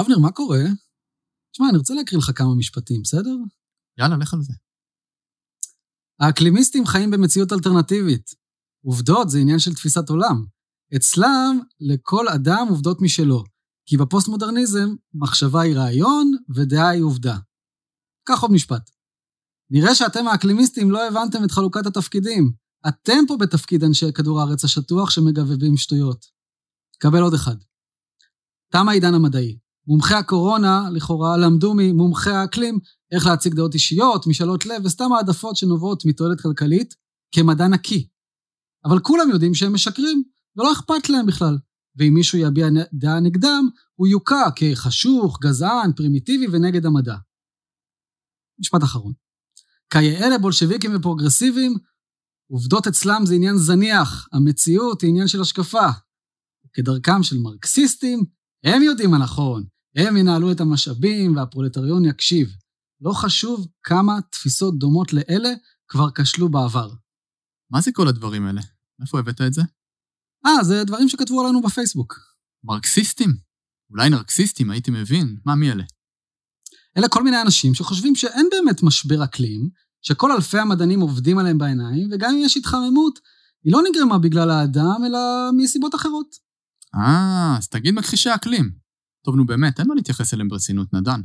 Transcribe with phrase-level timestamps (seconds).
[0.00, 0.62] אבנר, מה קורה?
[1.52, 3.36] תשמע, אני רוצה להקריא לך כמה משפטים, בסדר?
[3.98, 4.52] יאללה, לך על זה.
[6.20, 8.30] האקלימיסטים חיים במציאות אלטרנטיבית.
[8.84, 10.44] עובדות זה עניין של תפיסת עולם.
[10.96, 13.44] אצלם, לכל אדם עובדות משלו.
[13.86, 17.38] כי בפוסט-מודרניזם, מחשבה היא רעיון ודעה היא עובדה.
[18.28, 18.90] קח עוד משפט.
[19.70, 22.52] נראה שאתם האקלימיסטים לא הבנתם את חלוקת התפקידים.
[22.88, 26.26] אתם פה בתפקיד אנשי כדור הארץ השטוח שמגבבים שטויות.
[26.98, 27.56] קבל עוד אחד.
[28.72, 29.58] תם העידן המדעי.
[29.86, 32.78] מומחי הקורונה, לכאורה, למדו ממומחי האקלים
[33.12, 36.94] איך להציג דעות אישיות, משאלות לב וסתם העדפות שנובעות מתועלת כלכלית
[37.32, 38.08] כמדע נקי.
[38.84, 40.22] אבל כולם יודעים שהם משקרים,
[40.56, 41.58] ולא אכפת להם בכלל.
[41.96, 47.16] ואם מישהו יביע דעה נגדם, הוא יוקע כחשוך, גזען, פרימיטיבי ונגד המדע.
[48.60, 49.12] משפט אחרון.
[49.90, 51.74] כיאה בולשביקים ופרוגרסיביים,
[52.50, 55.86] עובדות אצלם זה עניין זניח, המציאות היא עניין של השקפה.
[56.72, 58.24] כדרכם של מרקסיסטים,
[58.64, 59.64] הם יודעים מה נכון,
[59.96, 62.48] הם ינהלו את המשאבים והפרולטריון יקשיב.
[63.00, 65.48] לא חשוב כמה תפיסות דומות לאלה
[65.88, 66.90] כבר כשלו בעבר.
[67.70, 68.60] מה זה כל הדברים האלה?
[69.02, 69.62] איפה הבאת את זה?
[70.46, 72.20] אה, זה דברים שכתבו עלינו בפייסבוק.
[72.64, 73.36] מרקסיסטים?
[73.90, 75.36] אולי נרקסיסטים, הייתי מבין.
[75.44, 75.84] מה, מי אלה?
[76.98, 79.68] אלה כל מיני אנשים שחושבים שאין באמת משבר אקלים,
[80.02, 83.18] שכל אלפי המדענים עובדים עליהם בעיניים, וגם אם יש התחממות,
[83.64, 85.18] היא לא נגרמה בגלל האדם, אלא
[85.56, 86.26] מסיבות אחרות.
[86.94, 88.85] אה, אז תגיד מכחישי אקלים.
[89.26, 91.20] טוב, נו באמת, אין מה להתייחס אליהם ברצינות, נדן.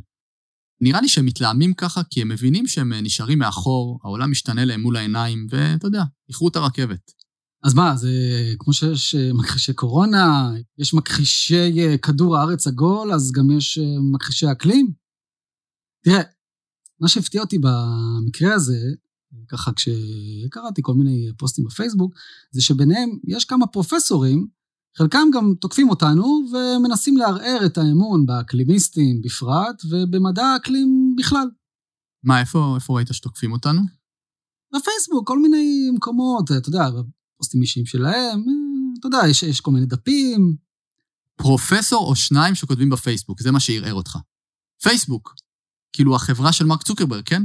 [0.82, 4.98] נראה לי שהם מתלהמים ככה כי הם מבינים שהם נשארים מאחור, העולם משתנה להם מול
[4.98, 7.12] העיניים, ואתה יודע, איחרו את הרכבת.
[7.64, 8.10] אז מה, זה
[8.60, 13.84] כמו שיש אה, מכחישי קורונה, יש מכחישי אה, כדור הארץ עגול, אז גם יש אה,
[14.14, 14.94] מכחישי אקלים?
[16.04, 16.22] תראה,
[17.00, 18.78] מה שהפתיע אותי במקרה הזה,
[19.48, 22.14] ככה כשקראתי כל מיני פוסטים בפייסבוק,
[22.52, 24.48] זה שביניהם יש כמה פרופסורים,
[24.98, 31.48] חלקם גם תוקפים אותנו ומנסים לערער את האמון באקלימיסטים בפרט ובמדע האקלים בכלל.
[32.24, 33.82] מה, איפה, איפה ראית שתוקפים אותנו?
[34.76, 36.90] בפייסבוק, כל מיני מקומות, אתה יודע,
[37.38, 38.44] פוסטים אישיים שלהם,
[39.00, 40.56] אתה יודע, יש, יש כל מיני דפים.
[41.36, 44.18] פרופסור או שניים שכותבים בפייסבוק, זה מה שערער אותך.
[44.84, 45.36] פייסבוק,
[45.94, 47.44] כאילו החברה של מרק צוקרברג, כן?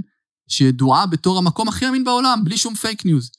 [0.48, 3.31] שידועה בתור המקום הכי אמין בעולם, בלי שום פייק ניוז.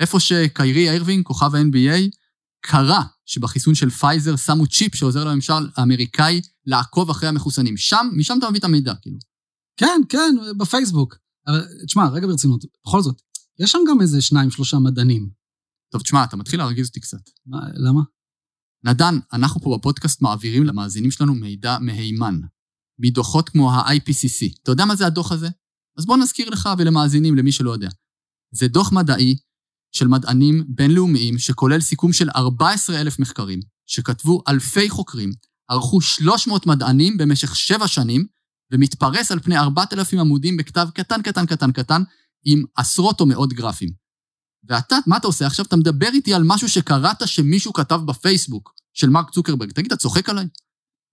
[0.00, 2.17] איפה שקיירי אירווינג, כוכב ה-NBA,
[2.60, 7.76] קרא שבחיסון של פייזר שמו צ'יפ שעוזר לממשל האמריקאי לעקוב אחרי המחוסנים.
[7.76, 9.18] שם, משם אתה מביא את המידע, כאילו.
[9.76, 11.16] כן, כן, בפייסבוק.
[11.46, 13.22] אבל תשמע, רגע ברצינות, בכל זאת,
[13.58, 15.30] יש שם גם איזה שניים, שלושה מדענים.
[15.92, 17.30] טוב, תשמע, אתה מתחיל להרגיז אותי קצת.
[17.46, 18.00] מה, למה?
[18.84, 22.40] נדן, אנחנו פה בפודקאסט מעבירים למאזינים שלנו מידע מהימן.
[22.98, 24.60] מדוחות כמו ה-IPCC.
[24.62, 25.48] אתה יודע מה זה הדוח הזה?
[25.98, 27.88] אז בוא נזכיר לך ולמאזינים, למי שלא יודע.
[28.54, 29.36] זה דוח מדעי
[29.92, 35.32] של מדענים בינלאומיים שכולל סיכום של 14,000 מחקרים, שכתבו אלפי חוקרים,
[35.68, 38.26] ערכו 300 מדענים במשך 7 שנים,
[38.72, 42.02] ומתפרס על פני 4,000 עמודים בכתב קטן קטן קטן קטן,
[42.44, 43.88] עם עשרות או מאות גרפים.
[44.68, 45.64] ואתה, מה אתה עושה עכשיו?
[45.64, 49.70] אתה מדבר איתי על משהו שקראת שמישהו כתב בפייסבוק של מרק צוקרברג.
[49.70, 50.44] תגיד, אתה צוחק עליי?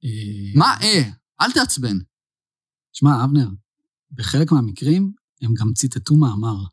[0.03, 1.09] אה, מה אה?
[1.41, 1.97] אל תעצבן.
[2.93, 3.49] שמע, אבנר,
[4.11, 5.11] בחלק מהמקרים
[5.41, 6.63] הם גם ציטטו מאמר.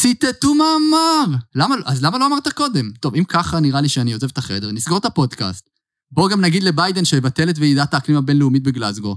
[0.00, 1.38] ציטטו מאמר!
[1.54, 2.92] למה, אז למה לא אמרת קודם?
[3.00, 5.70] טוב, אם ככה נראה לי שאני עוזב את החדר, נסגור את הפודקאסט.
[6.10, 9.14] בוא גם נגיד לביידן שיבטל את ועידת האקלים הבינלאומית בגלזגו.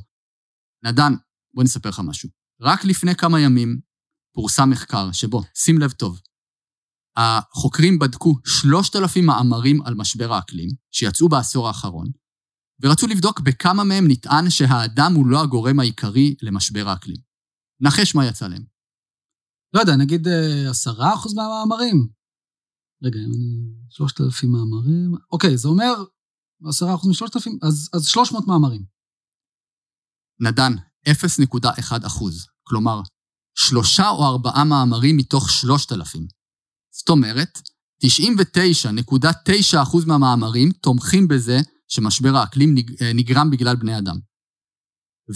[0.84, 1.14] נדן,
[1.53, 2.30] בוא נספר לך משהו.
[2.62, 3.80] רק לפני כמה ימים
[4.34, 6.19] פורסם מחקר שבו, שים לב טוב,
[7.18, 12.08] החוקרים בדקו 3,000 מאמרים על משבר האקלים, שיצאו בעשור האחרון,
[12.81, 17.18] ורצו לבדוק בכמה מהם נטען שהאדם הוא לא הגורם העיקרי למשבר האקלים.
[17.81, 18.70] נחש מה יצא להם.
[19.73, 22.07] לא יודע, נגיד אה, עשרה אחוז מהמאמרים.
[23.03, 23.71] רגע, אם אני...
[23.89, 25.15] שלושת אלפים מאמרים...
[25.31, 25.93] אוקיי, זה אומר
[26.69, 27.59] עשרה אחוז משלושת אלפים,
[27.93, 28.85] אז, שלוש מאות מאמרים.
[30.39, 30.73] נדן,
[31.09, 32.47] 0.1 אחוז.
[32.63, 33.01] כלומר,
[33.57, 36.27] שלושה או ארבעה מאמרים מתוך שלושת אלפים.
[36.91, 37.61] זאת אומרת,
[38.05, 44.19] 99.9% מהמאמרים תומכים בזה שמשבר האקלים אה, נגרם בגלל בני אדם.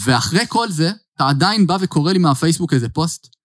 [0.04, 3.35] ואחרי כל זה, אתה עדיין בא וקורא לי מהפייסבוק איזה פוסט?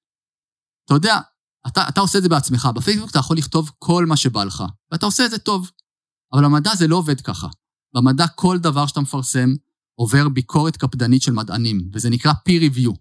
[0.86, 1.20] אתה יודע,
[1.68, 5.06] אתה, אתה עושה את זה בעצמך, בפייסבוק אתה יכול לכתוב כל מה שבא לך, ואתה
[5.06, 5.72] עושה את זה טוב.
[6.34, 7.48] אבל במדע זה לא עובד ככה.
[7.96, 9.50] במדע כל דבר שאתה מפרסם
[9.96, 12.92] עובר ביקורת קפדנית של מדענים, וזה נקרא peer review.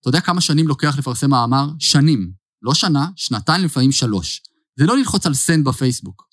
[0.00, 1.68] אתה יודע כמה שנים לוקח לפרסם מאמר?
[1.78, 2.32] שנים.
[2.62, 4.42] לא שנה, שנתיים, לפעמים שלוש.
[4.78, 6.28] זה לא ללחוץ על send בפייסבוק.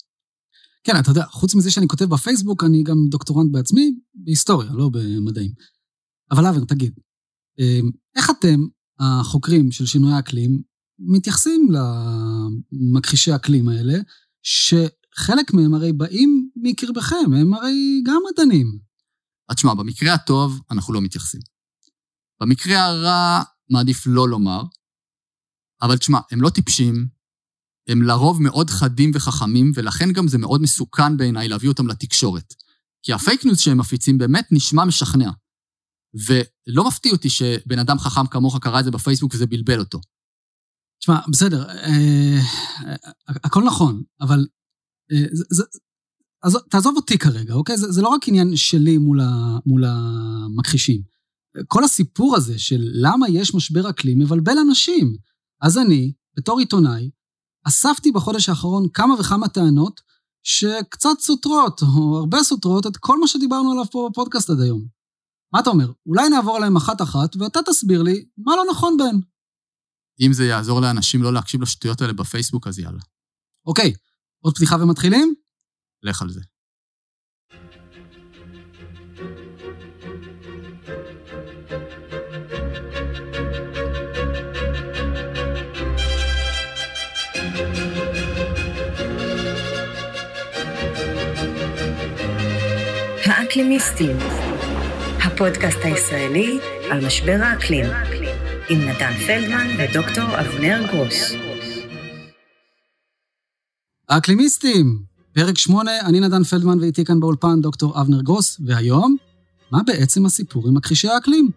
[0.84, 5.52] כן, אתה יודע, חוץ מזה שאני כותב בפייסבוק, אני גם דוקטורנט בעצמי, בהיסטוריה, לא במדעים.
[6.32, 7.00] אבל אבר, תגיד,
[7.60, 8.60] אמ, איך אתם,
[9.00, 10.62] החוקרים של שינוי האקלים,
[11.00, 11.68] מתייחסים
[12.72, 13.94] למכחישי האקלים האלה,
[14.44, 18.80] שחלק מהם הרי באים מקרבכם, הם הרי גם מדענים.
[19.50, 21.42] אז תשמע, במקרה הטוב אנחנו לא מתייחסים.
[22.42, 24.64] במקרה הרע מעדיף לא לומר,
[25.82, 27.08] אבל תשמע, הם לא טיפשים,
[27.88, 32.54] הם לרוב מאוד חדים וחכמים, ולכן גם זה מאוד מסוכן בעיניי להביא אותם לתקשורת.
[33.04, 35.32] כי הפייק ניוז שהם מפיצים באמת נשמע משכנע.
[36.28, 40.02] ולא מפתיע אותי שבן אדם חכם כמוך קרא את זה בפייסבוק וזה בלבל אותו.
[41.00, 42.40] תשמע, בסדר, אה,
[43.28, 44.48] הכל נכון, אבל
[45.12, 45.44] אה, זה,
[46.46, 47.78] זה, תעזוב אותי כרגע, אוקיי?
[47.78, 51.02] זה, זה לא רק עניין שלי מול, ה, מול המכחישים.
[51.68, 55.16] כל הסיפור הזה של למה יש משבר אקלים מבלבל אנשים.
[55.62, 57.10] אז אני, בתור עיתונאי,
[57.68, 60.02] אספתי בחודש האחרון כמה וכמה טענות
[60.44, 64.86] שקצת סותרות, או הרבה סותרות, את כל מה שדיברנו עליו פה בפודקאסט עד היום.
[65.54, 65.92] מה אתה אומר?
[66.06, 69.20] אולי נעבור עליהם אחת-אחת, ואתה תסביר לי מה לא נכון בהן.
[70.22, 73.02] אם זה יעזור לאנשים לא להקשיב לשטויות האלה בפייסבוק, אז יאללה.
[73.66, 73.94] אוקיי,
[74.44, 75.34] עוד פתיחה ומתחילים?
[76.04, 76.42] לך על זה.
[93.26, 94.18] האקלימיסטים,
[95.24, 96.60] הפודקאסט הישראלי
[96.92, 97.86] על משבר האקלים,
[98.72, 101.32] עם נתן פלדמן ודוקטור אבנר גרוס.
[104.10, 109.18] האקלימיסטים, פרק 8, אני נתן פלדמן ואיתי כאן באולפן דוקטור אבנר גרוס, והיום,
[109.72, 111.50] מה בעצם הסיפור עם מכחישי האקלים?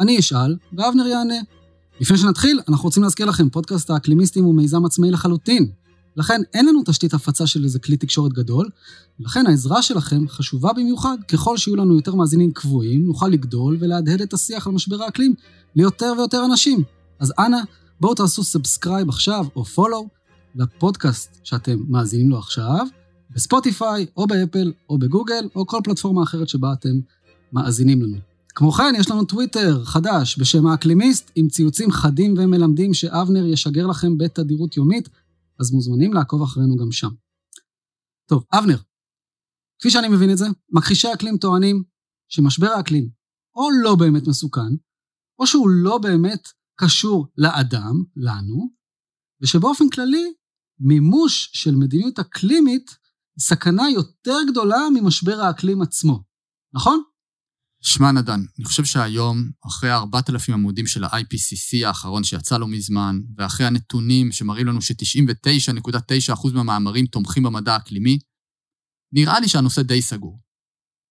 [0.00, 1.38] אני אשאל, ואבנר יענה.
[2.00, 5.70] לפני שנתחיל, אנחנו רוצים להזכיר לכם, פודקאסט האקלימיסטים הוא מיזם עצמאי לחלוטין.
[6.16, 8.68] לכן אין לנו תשתית הפצה של איזה כלי תקשורת גדול,
[9.20, 11.16] ולכן העזרה שלכם חשובה במיוחד.
[11.28, 15.34] ככל שיהיו לנו יותר מאזינים קבועים, נוכל לגדול ולהדהד את השיח על משבר האקלים
[15.76, 16.82] ליותר ויותר אנשים.
[17.20, 17.58] אז אנא,
[18.00, 20.08] בואו תעשו subscribe עכשיו, או follow,
[20.54, 22.86] לפודקאסט שאתם מאזינים לו עכשיו,
[23.30, 27.00] בספוטיפיי, או באפל, או בגוגל, או כל פלטפורמה אחרת שבה אתם
[27.52, 28.16] מאזינים לנו.
[28.54, 34.18] כמו כן, יש לנו טוויטר חדש בשם האקלימיסט, עם ציוצים חדים ומלמדים שאבנר ישגר לכם
[34.18, 35.08] בתדירות יומית.
[35.60, 37.10] אז מוזמנים לעקוב אחרינו גם שם.
[38.28, 38.78] טוב, אבנר,
[39.80, 41.84] כפי שאני מבין את זה, מכחישי אקלים טוענים
[42.28, 43.10] שמשבר האקלים
[43.56, 44.72] או לא באמת מסוכן,
[45.38, 46.48] או שהוא לא באמת
[46.80, 48.70] קשור לאדם, לנו,
[49.42, 50.34] ושבאופן כללי,
[50.78, 52.90] מימוש של מדיניות אקלימית
[53.36, 56.24] היא סכנה יותר גדולה ממשבר האקלים עצמו,
[56.74, 57.02] נכון?
[57.86, 63.66] שמע נדן, אני חושב שהיום, אחרי 4,000 עמודים של ה-IPCC האחרון שיצא לא מזמן, ואחרי
[63.66, 68.18] הנתונים שמראים לנו ש-99.9% מהמאמרים תומכים במדע האקלימי,
[69.12, 70.40] נראה לי שהנושא די סגור.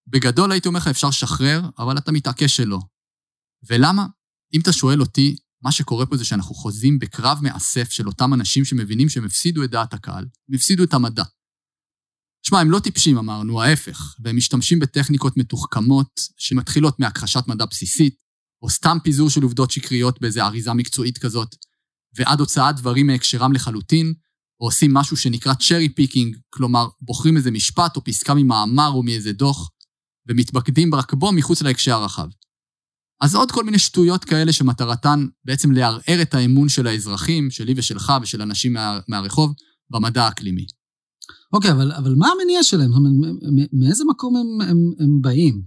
[0.08, 2.80] בגדול הייתי אומר לך אפשר לשחרר, אבל אתה מתעקש שלא.
[3.70, 4.06] ולמה?
[4.54, 8.66] אם אתה שואל אותי, מה שקורה פה זה שאנחנו חוזים בקרב מאסף של אותם אנשים
[8.66, 11.24] שמבינים שהם הפסידו את דעת הקהל, הם הפסידו את המדע.
[12.44, 18.16] שמע, הם לא טיפשים, אמרנו, ההפך, והם משתמשים בטכניקות מתוחכמות שמתחילות מהכחשת מדע בסיסית,
[18.62, 21.56] או סתם פיזור של עובדות שקריות באיזו אריזה מקצועית כזאת,
[22.16, 24.14] ועד הוצאת דברים מהקשרם לחלוטין,
[24.60, 29.34] או עושים משהו שנקרא cherry picking, כלומר, בוחרים איזה משפט או פסקה ממאמר או מאיזה
[29.34, 29.70] דוח,
[30.30, 32.28] ומתמקדים רק בו מחוץ להקשר הרחב.
[33.22, 38.14] אז עוד כל מיני שטויות כאלה שמטרתן בעצם לערער את האמון של האזרחים, שלי ושלך
[38.22, 39.54] ושל אנשים מה, מהרחוב,
[39.90, 40.66] במדע האקלימי.
[41.54, 42.90] אוקיי, אבל, אבל מה המניע שלהם?
[42.90, 45.62] זאת אומרת, מאיזה מקום הם, הם, הם באים?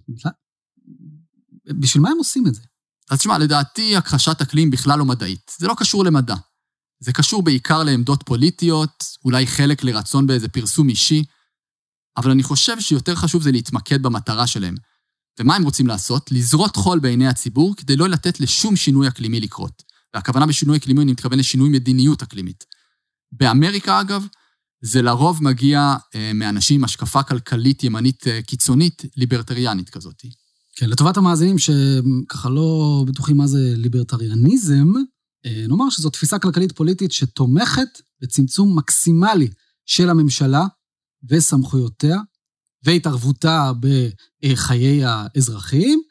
[1.80, 2.62] בשביל מה הם עושים את זה?
[3.10, 5.50] אז תשמע, לדעתי הכחשת אקלים בכלל לא מדעית.
[5.58, 6.34] זה לא קשור למדע.
[7.00, 11.24] זה קשור בעיקר לעמדות פוליטיות, אולי חלק לרצון באיזה פרסום אישי,
[12.16, 14.74] אבל אני חושב שיותר חשוב זה להתמקד במטרה שלהם.
[15.40, 16.32] ומה הם רוצים לעשות?
[16.32, 19.82] לזרות חול בעיני הציבור כדי לא לתת לשום שינוי אקלימי לקרות.
[20.14, 22.64] והכוונה בשינוי אקלימי, אני מתכוון לשינוי מדיניות אקלימית.
[23.32, 24.26] באמריקה, אגב,
[24.86, 30.22] זה לרוב מגיע אה, מאנשים עם השקפה כלכלית ימנית אה, קיצונית, ליברטריאנית כזאת.
[30.76, 34.92] כן, לטובת המאזינים שככה לא בטוחים מה זה ליברטריאניזם,
[35.46, 37.88] אה, נאמר שזו תפיסה כלכלית פוליטית שתומכת
[38.20, 39.48] בצמצום מקסימלי
[39.86, 40.66] של הממשלה
[41.28, 42.18] וסמכויותיה
[42.84, 43.72] והתערבותה
[44.44, 46.02] בחיי האזרחים,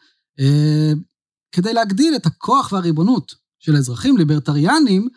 [1.52, 4.18] כדי להגדיל את הכוח והריבונות של האזרחים.
[4.18, 5.08] ליברטריאנים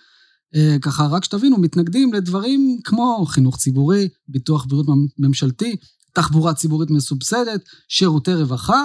[0.83, 4.87] ככה, רק שתבינו, מתנגדים לדברים כמו חינוך ציבורי, ביטוח בריאות
[5.19, 5.77] ממשלתי,
[6.13, 8.85] תחבורה ציבורית מסובסדת, שירותי רווחה,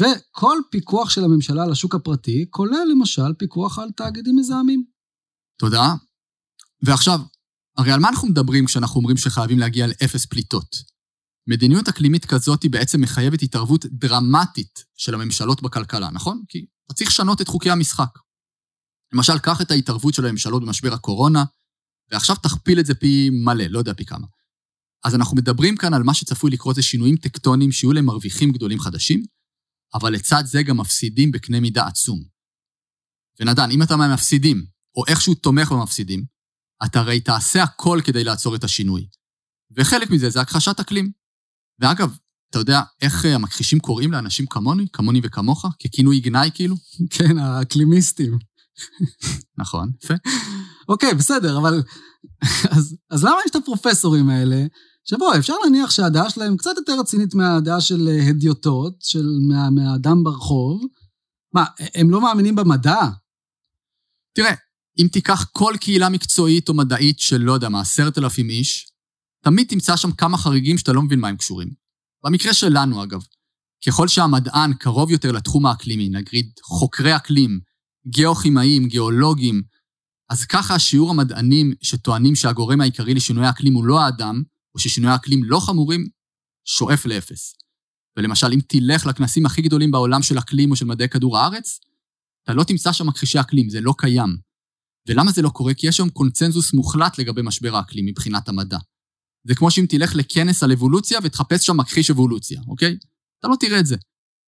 [0.00, 4.84] וכל פיקוח של הממשלה על השוק הפרטי, כולל למשל פיקוח על תאגידים מזהמים.
[5.58, 5.94] תודה.
[6.82, 7.20] ועכשיו,
[7.76, 10.92] הרי על מה אנחנו מדברים כשאנחנו אומרים שחייבים להגיע לאפס פליטות?
[11.46, 16.42] מדיניות אקלימית כזאת היא בעצם מחייבת התערבות דרמטית של הממשלות בכלכלה, נכון?
[16.48, 18.18] כי צריך לשנות את חוקי המשחק.
[19.12, 21.44] למשל, קח את ההתערבות של הממשלות במשבר הקורונה,
[22.10, 24.26] ועכשיו תכפיל את זה פי מלא, לא יודע פי כמה.
[25.04, 28.80] אז אנחנו מדברים כאן על מה שצפוי לקרות זה שינויים טקטוניים שיהיו להם מרוויחים גדולים
[28.80, 29.22] חדשים,
[29.94, 32.24] אבל לצד זה גם מפסידים בקנה מידה עצום.
[33.40, 34.64] ונדן, אם אתה מהמפסידים,
[34.96, 36.24] או איכשהו תומך במפסידים,
[36.84, 39.06] אתה הרי תעשה הכל כדי לעצור את השינוי.
[39.76, 41.12] וחלק מזה זה הכחשת אקלים.
[41.78, 42.16] ואגב,
[42.50, 45.66] אתה יודע איך אה, המכחישים קוראים לאנשים כמוני, כמוני וכמוך?
[45.84, 46.76] ככינוי גנאי כאילו?
[47.10, 48.38] כן, האקלימיסטים.
[49.58, 50.14] נכון, יפה.
[50.88, 51.82] אוקיי, בסדר, אבל...
[52.76, 54.66] אז, אז למה יש את הפרופסורים האלה,
[55.04, 60.24] שבו אפשר להניח שהדעה שלהם קצת יותר רצינית מהדעה של אה, הדיוטות, של מה, מהאדם
[60.24, 60.86] ברחוב?
[61.54, 63.00] מה, הם לא מאמינים במדע?
[64.34, 64.54] תראה,
[64.98, 68.92] אם תיקח כל קהילה מקצועית או מדעית של, לא יודע מה, עשרת אלפים איש,
[69.44, 71.68] תמיד תמצא שם כמה חריגים שאתה לא מבין מה הם קשורים.
[72.24, 73.20] במקרה שלנו, אגב,
[73.86, 77.60] ככל שהמדען קרוב יותר לתחום האקלימי, נגיד חוקרי אקלים,
[78.06, 79.62] גיאוכימאים, גיאולוגים,
[80.30, 84.42] אז ככה השיעור המדענים שטוענים שהגורם העיקרי לשינוי האקלים הוא לא האדם,
[84.74, 86.08] או ששינוי האקלים לא חמורים,
[86.64, 87.54] שואף לאפס.
[88.16, 91.80] ולמשל, אם תלך לכנסים הכי גדולים בעולם של אקלים או של מדעי כדור הארץ,
[92.44, 94.36] אתה לא תמצא שם מכחישי אקלים, זה לא קיים.
[95.08, 95.74] ולמה זה לא קורה?
[95.74, 98.78] כי יש שם קונצנזוס מוחלט לגבי משבר האקלים מבחינת המדע.
[99.48, 102.96] זה כמו שאם תלך לכנס על אבולוציה ותחפש שם מכחיש אבולוציה, אוקיי?
[103.40, 103.96] אתה לא תראה את זה.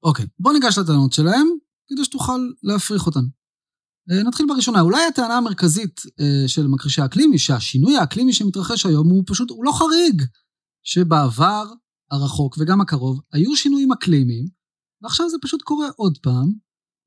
[0.02, 1.46] אוקיי, בוא ניגש לטענות שלהם,
[1.88, 3.24] כדי שתוכל להפריך אותן.
[4.10, 4.80] אה, נתחיל בראשונה.
[4.80, 9.64] אולי הטענה המרכזית אה, של מכחישי האקלים היא שהשינוי האקלימי שמתרחש היום הוא פשוט, הוא
[9.64, 10.22] לא חריג.
[10.84, 11.64] שבעבר
[12.10, 14.46] הרחוק וגם הקרוב היו שינויים אקלימיים,
[15.02, 16.52] ועכשיו זה פשוט קורה עוד פעם,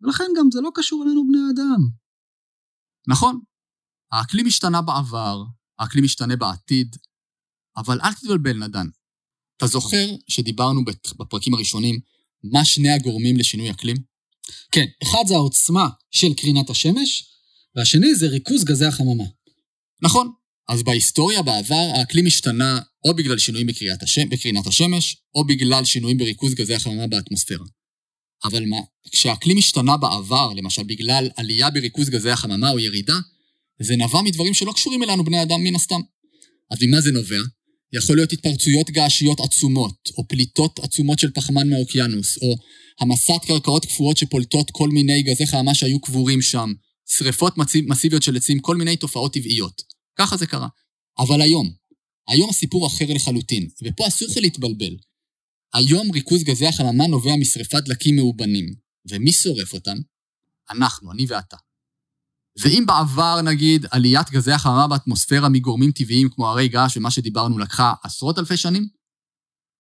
[0.02, 1.90] ולכן גם זה לא קשור אלינו בני אדם.
[3.08, 3.40] נכון,
[4.12, 5.44] האקלים השתנה בעבר,
[5.80, 6.96] האקלים משתנה בעתיד,
[7.78, 8.88] אבל אל תתבלבל, נדן.
[9.58, 10.82] אתה זוכר שדיברנו
[11.20, 12.00] בפרקים הראשונים
[12.44, 14.17] מה שני הגורמים לשינוי אקלים?
[14.72, 17.24] כן, אחד זה העוצמה של קרינת השמש,
[17.76, 19.24] והשני זה ריכוז גזי החממה.
[20.02, 20.32] נכון.
[20.70, 23.68] אז בהיסטוריה, בעבר, האקלים השתנה או בגלל שינויים
[24.02, 27.66] השם, בקרינת השמש, או בגלל שינויים בריכוז גזי החממה באטמוספירה.
[28.44, 28.78] אבל מה,
[29.12, 33.16] כשהאקלים השתנה בעבר, למשל בגלל עלייה בריכוז גזי החממה או ירידה,
[33.82, 36.02] זה נבע מדברים שלא קשורים אלינו בני אדם מן הסתם.
[36.72, 37.42] אז ממה זה נובע?
[37.94, 42.56] יכול להיות התפרצויות געשיות עצומות, או פליטות עצומות של פחמן מהאוקיינוס, או
[43.00, 46.74] המסת קרקעות קפואות שפולטות כל מיני גזי חממה שהיו קבורים שם,
[47.06, 47.54] שריפות
[47.88, 49.82] מסיביות של עצים, כל מיני תופעות טבעיות.
[50.18, 50.68] ככה זה קרה.
[51.20, 51.72] אבל היום,
[52.28, 54.96] היום הסיפור אחר לחלוטין, ופה אסור לך להתבלבל.
[55.74, 58.66] היום ריכוז גזי החממה נובע משרפת דלקים מאובנים,
[59.10, 59.98] ומי שורף אותם?
[60.72, 61.58] אנחנו, אני ואתה.
[62.60, 67.94] ואם בעבר, נגיד, עליית גזי החממה באטמוספירה מגורמים טבעיים כמו הרי געש ומה שדיברנו לקחה
[68.04, 68.88] עשרות אלפי שנים,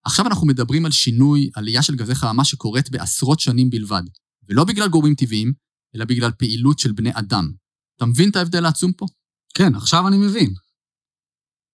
[0.05, 4.03] עכשיו אנחנו מדברים על שינוי, עלייה של גזי חממה שקורית בעשרות שנים בלבד,
[4.49, 5.53] ולא בגלל גורמים טבעיים,
[5.95, 7.51] אלא בגלל פעילות של בני אדם.
[7.95, 9.05] אתה מבין את ההבדל העצום פה?
[9.53, 10.53] כן, עכשיו אני מבין.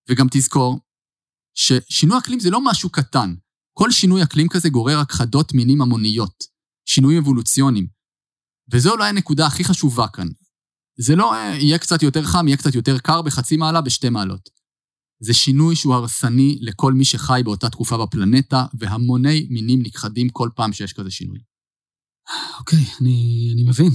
[0.10, 0.80] וגם תזכור
[1.56, 3.36] ששינוי אקלים זה לא משהו קטן.
[3.74, 6.44] כל שינוי אקלים כזה גורר הכחדות מינים המוניות,
[6.86, 7.88] שינויים אבולוציוניים.
[8.72, 10.28] וזו אולי הנקודה הכי חשובה כאן.
[11.00, 14.50] זה לא אה, יהיה קצת יותר חם, יהיה קצת יותר קר בחצי מעלה, בשתי מעלות.
[15.24, 20.74] זה שינוי שהוא הרסני לכל מי שחי באותה תקופה בפלנטה, והמוני מינים נכחדים כל פעם
[20.74, 21.40] שיש כזה שינוי.
[22.60, 23.92] אוקיי, אני, אני מבין.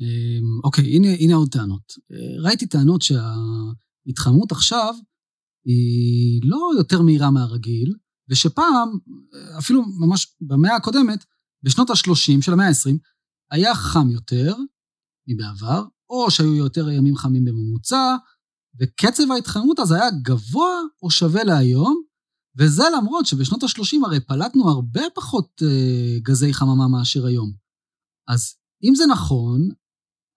[0.00, 1.92] אמ, אוקיי, הנה, הנה עוד טענות.
[2.12, 4.94] אה, ראיתי טענות שההתחממות עכשיו
[5.64, 7.94] היא לא יותר מהירה מהרגיל,
[8.28, 8.88] ושפעם,
[9.58, 11.24] אפילו ממש במאה הקודמת,
[11.62, 12.96] בשנות ה-30 של המאה ה-20,
[13.50, 14.54] היה חם יותר
[15.28, 18.16] מבעבר, או שהיו יותר ימים חמים בממוצע,
[18.80, 22.02] וקצב ההתחממות אז היה גבוה או שווה להיום,
[22.58, 27.52] וזה למרות שבשנות ה-30 הרי פלטנו הרבה פחות uh, גזי חממה מאשר היום.
[28.28, 28.54] אז
[28.84, 29.68] אם זה נכון,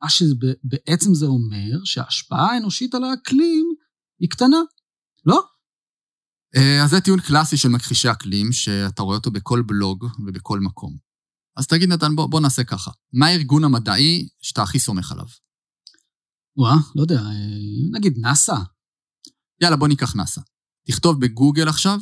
[0.04, 3.74] מה שבעצם זה אומר שההשפעה האנושית על האקלים
[4.20, 4.58] היא קטנה,
[5.26, 5.44] לא?
[6.56, 10.98] אה, אז זה טיעון קלאסי של מכחישי אקלים, שאתה רואה אותו בכל בלוג ובכל מקום.
[11.58, 12.92] אז תגיד, נתן, בוא, בוא נעשה ככה.
[13.14, 15.26] מה הארגון המדעי שאתה הכי סומך עליו?
[16.58, 18.56] וואה, לא יודע, אה, נגיד נאסא.
[19.62, 20.42] יאללה, בוא ניקח נאסא.
[20.88, 21.98] תכתוב בגוגל עכשיו,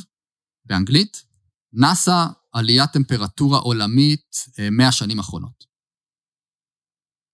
[0.66, 1.26] באנגלית,
[1.74, 4.36] נאסא, עליית טמפרטורה עולמית
[4.72, 5.66] 100 אה, שנים אחרונות.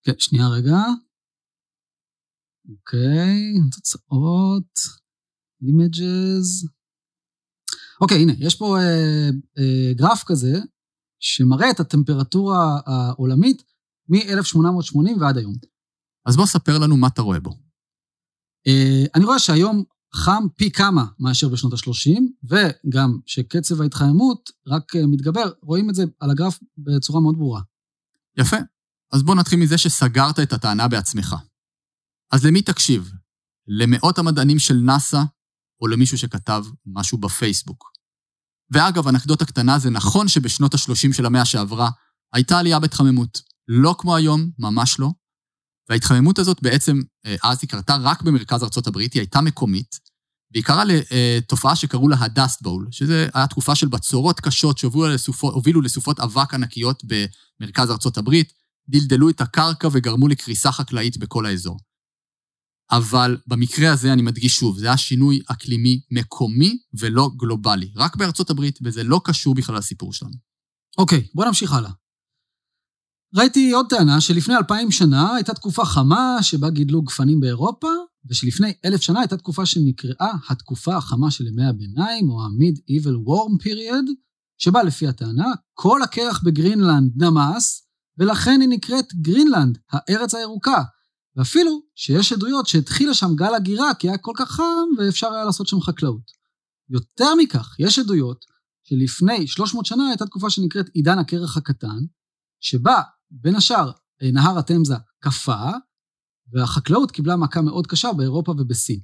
[0.04, 0.78] כן, שנייה רגע.
[2.70, 4.80] אוקיי, תוצאות,
[5.62, 6.70] images.
[8.02, 10.54] אוקיי, הנה, יש פה אה, אה, גרף כזה,
[11.20, 13.64] שמראה את הטמפרטורה העולמית
[14.10, 15.54] מ-1880 ועד היום.
[16.26, 17.52] אז בוא ספר לנו מה אתה רואה בו.
[18.68, 19.84] אה, אני רואה שהיום
[20.16, 26.04] חם פי כמה מאשר בשנות ה-30, וגם שקצב ההתחממות רק אה, מתגבר, רואים את זה
[26.20, 27.62] על הגרף בצורה מאוד ברורה.
[28.38, 28.58] יפה.
[29.14, 31.36] אז בוא נתחיל מזה שסגרת את הטענה בעצמך.
[32.32, 33.12] אז למי תקשיב?
[33.68, 35.24] למאות המדענים של נאס"א,
[35.82, 37.92] או למישהו שכתב משהו בפייסבוק?
[38.72, 41.90] ואגב, אנקדוטה קטנה, זה נכון שבשנות ה-30 של המאה שעברה,
[42.34, 43.42] הייתה עלייה בהתחממות.
[43.68, 45.12] לא כמו היום, ממש לא.
[45.92, 50.00] וההתחממות הזאת בעצם, אה, אז היא קרתה רק במרכז ארצות הברית, היא הייתה מקומית,
[50.54, 56.20] והיא קרה לתופעה שקראו לה ה-Dust Bowl, שזו הייתה תקופה של בצורות קשות שהובילו לסופות
[56.20, 58.54] אבק ענקיות במרכז ארצות הברית,
[58.90, 61.80] דלדלו את הקרקע וגרמו לקריסה חקלאית בכל האזור.
[62.92, 68.50] אבל במקרה הזה, אני מדגיש שוב, זה היה שינוי אקלימי מקומי ולא גלובלי, רק בארצות
[68.50, 70.36] הברית, וזה לא קשור בכלל לסיפור שלנו.
[70.98, 71.92] אוקיי, אוקיי, בוא נמשיך הלאה.
[73.36, 77.88] ראיתי עוד טענה שלפני אלפיים שנה הייתה תקופה חמה שבה גידלו גפנים באירופה,
[78.30, 84.12] ושלפני אלף שנה הייתה תקופה שנקראה התקופה החמה של ימי הביניים, או ה-Medieval Warm Period,
[84.58, 90.84] שבה לפי הטענה, כל הקרח בגרינלנד נמס, ולכן היא נקראת גרינלנד, הארץ הירוקה.
[91.36, 95.68] ואפילו שיש עדויות שהתחילה שם גל הגירה כי היה כל כך חם ואפשר היה לעשות
[95.68, 96.32] שם חקלאות.
[96.90, 98.46] יותר מכך, יש עדויות
[98.84, 102.00] שלפני 300 שנה הייתה תקופה שנקראת עידן הקרח הקטן,
[102.60, 103.92] שבה בין השאר
[104.24, 105.72] נהר התמזה קפא,
[106.52, 109.00] והחקלאות קיבלה מכה מאוד קשה באירופה ובסין.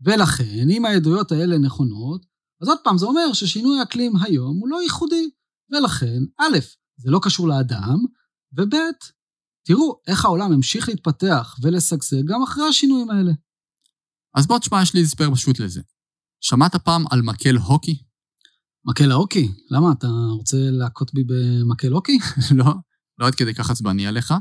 [0.00, 2.26] ולכן, אם העדויות האלה נכונות,
[2.62, 5.30] אז עוד פעם, זה אומר ששינוי האקלים היום הוא לא ייחודי,
[5.70, 6.58] ולכן, א',
[6.96, 7.98] זה לא קשור לאדם,
[8.52, 8.74] וב',
[9.64, 13.32] תראו איך העולם המשיך להתפתח ולשגשג גם אחרי השינויים האלה.
[14.34, 15.80] אז בוא תשמע, יש לי הסבר פשוט לזה.
[16.40, 18.02] שמעת פעם על מקל הוקי?
[18.84, 19.52] מקל ההוקי?
[19.70, 22.18] למה, אתה רוצה להכות בי במקל הוקי?
[22.58, 22.64] לא,
[23.22, 24.34] לא עד כדי כך עצבני עליך.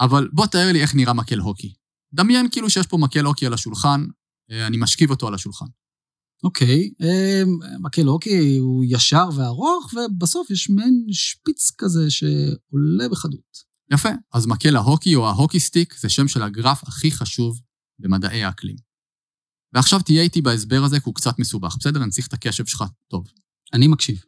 [0.00, 1.74] אבל בוא תאר לי איך נראה מקל הוקי.
[2.14, 4.06] דמיין כאילו שיש פה מקל הוקי על השולחן,
[4.50, 5.66] אה, אני משכיב אותו על השולחן.
[6.44, 7.42] אוקיי, אה,
[7.80, 13.74] מקל הוקי הוא ישר וארוך, ובסוף יש מעין שפיץ כזה שעולה בחדות.
[13.92, 17.60] יפה, אז מקל ההוקי או ההוקי סטיק זה שם של הגרף הכי חשוב
[17.98, 18.76] במדעי האקלים.
[19.72, 22.02] ועכשיו תהיה איתי בהסבר הזה, כי הוא קצת מסובך, בסדר?
[22.02, 23.24] אני צריך את הקשב שלך טוב.
[23.72, 24.22] אני מקשיב.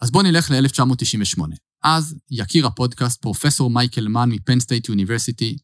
[0.00, 1.71] אז בוא נלך ל-1998.
[1.84, 5.56] אז יקיר הפודקאסט, פרופסור מייקל מן מ Penn State University,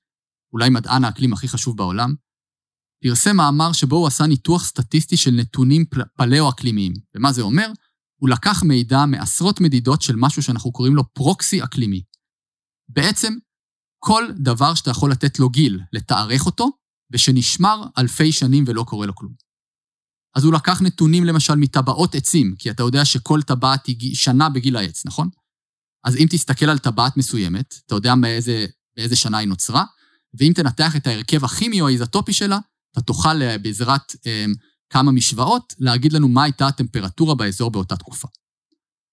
[0.53, 2.15] אולי מדען האקלים הכי חשוב בעולם,
[3.03, 5.85] פרסם מאמר שבו הוא עשה ניתוח סטטיסטי של נתונים
[6.17, 6.93] פליאו-אקלימיים.
[7.15, 7.73] ומה זה אומר?
[8.21, 12.03] הוא לקח מידע מעשרות מדידות של משהו שאנחנו קוראים לו proxy אקלימי.
[12.89, 13.35] בעצם,
[13.99, 16.71] כל דבר שאתה יכול לתת לו גיל, לתארך אותו,
[17.13, 19.33] ושנשמר אלפי שנים ולא קורה לו כלום.
[20.37, 24.77] אז הוא לקח נתונים למשל מטבעות עצים, כי אתה יודע שכל טבעת היא שנה בגיל
[24.77, 25.29] העץ, נכון?
[26.09, 28.67] אז אם תסתכל על טבעת מסוימת, אתה יודע באיזה,
[28.97, 29.85] באיזה שנה היא נוצרה,
[30.39, 32.59] ואם תנתח את ההרכב הכימי או האיזוטופי שלה,
[32.93, 34.45] אתה תוכל אה, בעזרת אה,
[34.91, 38.29] כמה משוואות להגיד לנו מה הייתה הטמפרטורה באזור באותה תקופה.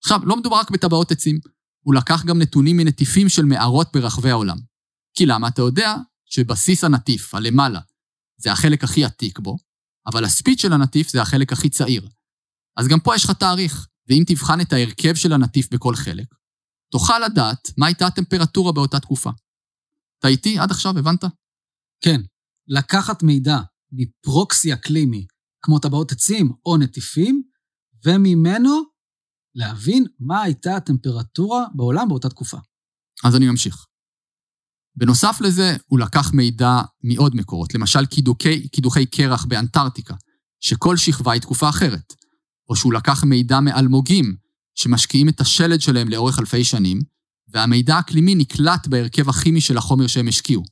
[0.03, 1.39] עכשיו, לא מדובר רק בטבעות עצים,
[1.86, 4.58] הוא לקח גם נתונים מנטיפים של מערות ברחבי העולם.
[5.17, 5.47] כי למה?
[5.47, 7.79] אתה יודע שבסיס הנטיף, הלמעלה,
[8.38, 9.58] זה החלק הכי עתיק בו,
[10.08, 12.10] אבל השפיץ של הנטיף זה החלק הכי צעיר.
[12.77, 16.25] אז גם פה יש לך תאריך, ואם תבחן את ההרכב של הנטיף בכל חלק,
[16.91, 19.30] תוכל לדעת מה הייתה הטמפרטורה באותה תקופה.
[20.19, 21.24] אתה איתי עד עכשיו, הבנת?
[22.02, 22.21] כן.
[22.67, 23.58] לקחת מידע
[23.91, 25.26] מ proxy אקלימי,
[25.62, 27.43] כמו טבעות עצים או נטיפים,
[28.06, 28.84] וממנו
[29.56, 32.58] להבין מה הייתה הטמפרטורה בעולם באותה תקופה.
[33.24, 33.86] אז אני ממשיך.
[34.95, 40.15] בנוסף לזה, הוא לקח מידע מעוד מקורות, למשל קידוקי, קידוחי קרח באנטארקטיקה,
[40.62, 42.13] שכל שכבה היא תקופה אחרת,
[42.69, 44.36] או שהוא לקח מידע מאלמוגים,
[44.75, 46.99] שמשקיעים את השלד שלהם לאורך אלפי שנים,
[47.47, 50.63] והמידע האקלימי נקלט בהרכב הכימי של החומר שהם השקיעו.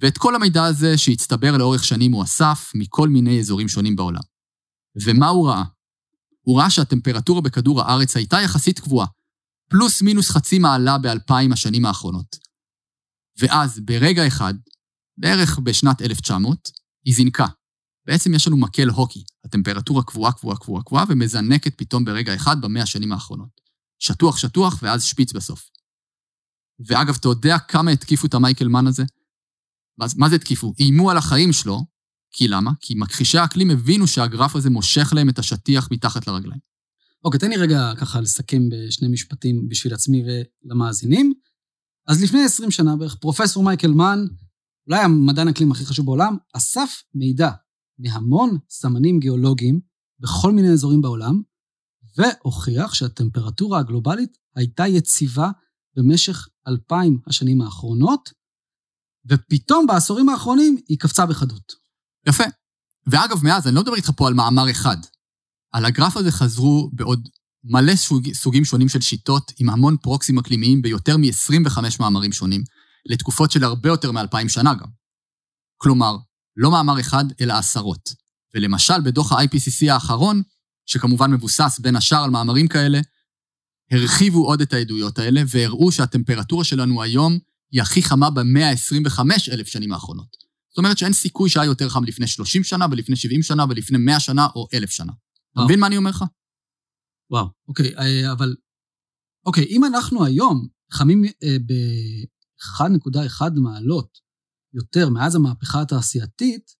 [0.00, 4.22] ואת כל המידע הזה שהצטבר לאורך שנים הוא אסף מכל מיני אזורים שונים בעולם.
[5.04, 5.64] ומה הוא ראה?
[6.40, 9.06] הוא ראה שהטמפרטורה בכדור הארץ הייתה יחסית קבועה,
[9.70, 12.36] פלוס מינוס חצי מעלה באלפיים השנים האחרונות.
[13.38, 14.54] ואז, ברגע אחד,
[15.18, 16.68] בערך בשנת 1900,
[17.04, 17.46] היא זינקה.
[18.06, 22.82] בעצם יש לנו מקל הוקי, הטמפרטורה קבועה, קבועה, קבועה, קבועה, ומזנקת פתאום ברגע אחד במאה
[22.82, 23.60] השנים האחרונות.
[23.98, 25.70] שטוח, שטוח, ואז שפיץ בסוף.
[26.86, 29.04] ואגב, אתה יודע כמה התקיפו את המייקל מן הזה?
[30.16, 30.72] מה זה התקיפו?
[30.78, 31.84] איימו על החיים שלו,
[32.32, 32.70] כי למה?
[32.80, 36.60] כי מכחישי האקלים הבינו שהגרף הזה מושך להם את השטיח מתחת לרגליים.
[37.24, 41.32] אוקיי, תן לי רגע ככה לסכם בשני משפטים בשביל עצמי ולמאזינים.
[42.08, 44.24] אז לפני 20 שנה בערך, פרופסור מייקל מן,
[44.86, 47.50] אולי המדען אקלים הכי חשוב בעולם, אסף מידע
[47.98, 49.80] מהמון סמנים גיאולוגיים
[50.18, 51.42] בכל מיני אזורים בעולם,
[52.16, 55.50] והוכיח שהטמפרטורה הגלובלית הייתה יציבה
[55.96, 58.30] במשך אלפיים השנים האחרונות,
[59.26, 61.72] ופתאום בעשורים האחרונים היא קפצה בחדות.
[62.26, 62.44] יפה.
[63.06, 64.96] ואגב, מאז, אני לא מדבר איתך פה על מאמר אחד.
[65.72, 67.28] על הגרף הזה חזרו בעוד
[67.64, 72.64] מלא סוג, סוגים שונים של שיטות, עם המון פרוקסים אקלימיים ביותר מ-25 מאמרים שונים,
[73.06, 74.88] לתקופות של הרבה יותר מ-2,000 שנה גם.
[75.76, 76.16] כלומר,
[76.56, 78.14] לא מאמר אחד, אלא עשרות.
[78.54, 80.42] ולמשל, בדוח ה-IPCC האחרון,
[80.86, 83.00] שכמובן מבוסס בין השאר על מאמרים כאלה,
[83.90, 87.38] הרחיבו עוד את העדויות האלה והראו שהטמפרטורה שלנו היום
[87.72, 89.20] היא הכי חמה ב-125
[89.52, 90.36] אלף שנים האחרונות.
[90.70, 94.20] זאת אומרת שאין סיכוי שהיה יותר חם לפני 30 שנה ולפני 70 שנה ולפני 100
[94.20, 95.12] שנה או 1,000 שנה.
[95.52, 96.24] אתה מבין מה אני אומר לך?
[97.30, 98.54] וואו, אוקיי, אה, אבל...
[99.46, 104.23] אוקיי, אם אנחנו היום חמים אה, ב-1.1 מעלות
[104.74, 106.70] יותר מאז המהפכה התעשייתית,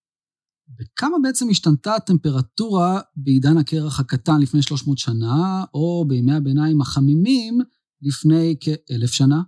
[0.69, 7.59] בכמה בעצם השתנתה הטמפרטורה בעידן הקרח הקטן לפני 300 שנה, או בימי הביניים החמימים
[8.03, 9.43] לפני כאלף שנה?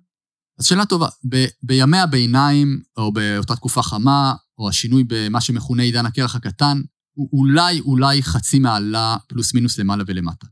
[0.59, 1.09] אז שאלה טובה.
[1.29, 6.81] ב- בימי הביניים, או באותה תקופה חמה, או השינוי במה שמכונה עידן הקרח הקטן,
[7.17, 10.47] הוא אולי אולי חצי מעלה פלוס מינוס למעלה ולמטה.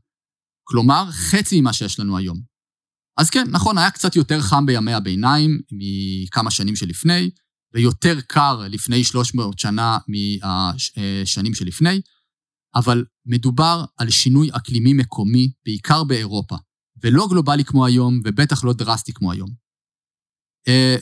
[0.63, 2.41] כלומר, חצי ממה שיש לנו היום.
[3.17, 7.29] אז כן, נכון, היה קצת יותר חם בימי הביניים מכמה שנים שלפני,
[7.75, 12.01] ויותר קר לפני 300 שנה מהשנים שלפני,
[12.75, 16.55] אבל מדובר על שינוי אקלימי מקומי, בעיקר באירופה,
[17.03, 19.49] ולא גלובלי כמו היום, ובטח לא דרסטי כמו היום.
[20.67, 20.95] אה,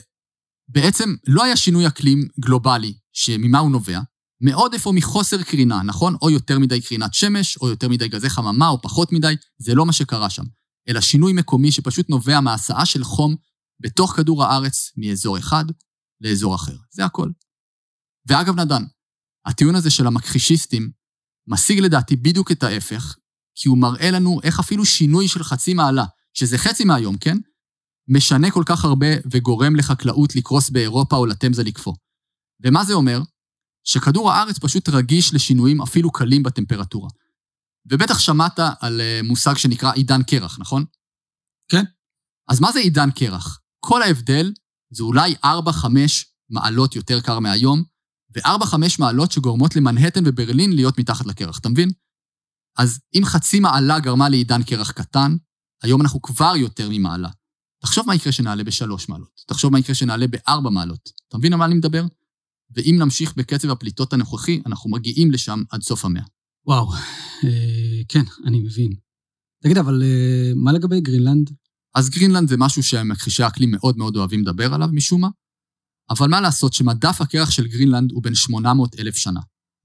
[0.68, 4.00] בעצם לא היה שינוי אקלים גלובלי, שממה הוא נובע?
[4.40, 6.16] מעודף או מחוסר קרינה, נכון?
[6.22, 9.86] או יותר מדי קרינת שמש, או יותר מדי גזי חממה, או פחות מדי, זה לא
[9.86, 10.44] מה שקרה שם.
[10.88, 13.36] אלא שינוי מקומי שפשוט נובע מהסעה של חום
[13.80, 15.64] בתוך כדור הארץ מאזור אחד
[16.20, 16.76] לאזור אחר.
[16.90, 17.30] זה הכל.
[18.26, 18.82] ואגב, נדן,
[19.46, 20.90] הטיעון הזה של המכחישיסטים
[21.46, 23.16] משיג לדעתי בדיוק את ההפך,
[23.54, 27.36] כי הוא מראה לנו איך אפילו שינוי של חצי מעלה, שזה חצי מהיום, כן?
[28.08, 31.94] משנה כל כך הרבה וגורם לחקלאות לקרוס באירופה או לתמזה לקפוא.
[32.64, 33.20] ומה זה אומר?
[33.84, 37.10] שכדור הארץ פשוט רגיש לשינויים אפילו קלים בטמפרטורה.
[37.90, 40.84] ובטח שמעת על אה, מושג שנקרא עידן קרח, נכון?
[41.68, 41.84] כן.
[42.48, 43.60] אז מה זה עידן קרח?
[43.80, 44.52] כל ההבדל
[44.94, 45.46] זה אולי 4-5
[46.50, 47.82] מעלות יותר קר מהיום,
[48.36, 51.90] ו-4-5 מעלות שגורמות למנהטן וברלין להיות מתחת לקרח, אתה מבין?
[52.78, 55.36] אז אם חצי מעלה גרמה לעידן קרח קטן,
[55.82, 57.28] היום אנחנו כבר יותר ממעלה.
[57.82, 61.10] תחשוב מה יקרה שנעלה בשלוש מעלות, תחשוב מה יקרה שנעלה בארבע מעלות.
[61.28, 62.04] אתה מבין על מה אני מדבר?
[62.70, 66.22] ואם נמשיך בקצב הפליטות הנוכחי, אנחנו מגיעים לשם עד סוף המאה.
[66.66, 66.92] וואו,
[67.44, 68.92] אה, כן, אני מבין.
[69.62, 71.50] תגיד, אבל אה, מה לגבי גרינלנד?
[71.94, 75.28] אז גרינלנד זה משהו שמכחישי האקלים מאוד מאוד אוהבים לדבר עליו משום מה,
[76.10, 79.40] אבל מה לעשות שמדף הקרח של גרינלנד הוא בן 800 אלף שנה,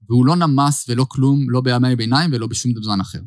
[0.08, 3.20] והוא לא נמס ולא כלום, לא בימי ביניים ולא בשום זמן אחר.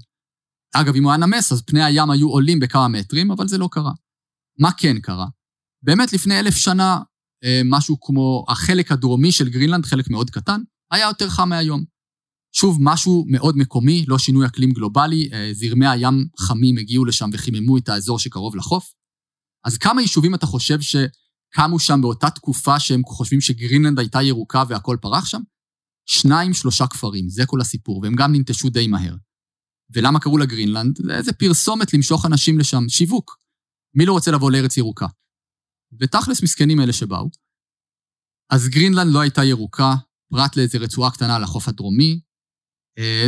[0.75, 3.69] אגב, אם הוא היה נמס, אז פני הים היו עולים בכמה מטרים, אבל זה לא
[3.71, 3.91] קרה.
[4.59, 5.27] מה כן קרה?
[5.83, 6.99] באמת לפני אלף שנה,
[7.43, 11.92] אה, משהו כמו החלק הדרומי של גרינלנד, חלק מאוד קטן, היה יותר חם מהיום.
[12.55, 17.77] שוב, משהו מאוד מקומי, לא שינוי אקלים גלובלי, אה, זרמי הים חמים הגיעו לשם וחיממו
[17.77, 18.93] את האזור שקרוב לחוף.
[19.65, 24.97] אז כמה יישובים אתה חושב שקמו שם באותה תקופה שהם חושבים שגרינלנד הייתה ירוקה והכל
[25.01, 25.41] פרח שם?
[26.05, 29.15] שניים, שלושה כפרים, זה כל הסיפור, והם גם ננטשו די מהר.
[29.93, 30.97] ולמה קראו לה גרינלנד?
[31.19, 33.37] זה פרסומת למשוך אנשים לשם, שיווק.
[33.95, 35.07] מי לא רוצה לבוא לארץ ירוקה?
[35.99, 37.29] ותכלס מסכנים אלה שבאו.
[38.49, 39.95] אז גרינלנד לא הייתה ירוקה,
[40.31, 42.19] פרט לאיזו רצועה קטנה על החוף הדרומי,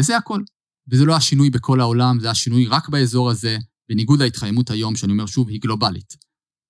[0.02, 0.42] זה הכל.
[0.92, 3.58] וזה לא השינוי בכל העולם, זה השינוי רק באזור הזה,
[3.90, 6.14] בניגוד להתחממות היום, שאני אומר שוב, היא גלובלית.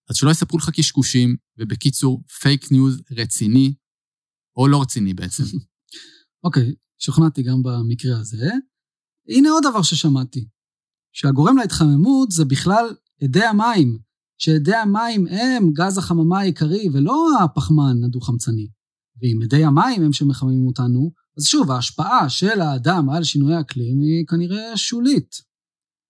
[0.10, 3.73] אז שלא יספרו לך קשקושים, ובקיצור, פייק ניוז רציני,
[4.58, 5.43] או לא רציני בעצם.
[6.45, 8.49] אוקיי, שוכנעתי גם במקרה הזה.
[9.29, 10.47] הנה עוד דבר ששמעתי,
[11.13, 13.97] שהגורם להתחממות זה בכלל אדי המים,
[14.38, 18.67] שאדי המים הם גז החממה העיקרי ולא הפחמן הדו-חמצני.
[19.21, 24.25] ואם אדי המים הם שמחממים אותנו, אז שוב, ההשפעה של האדם על שינוי האקלים היא
[24.27, 25.35] כנראה שולית.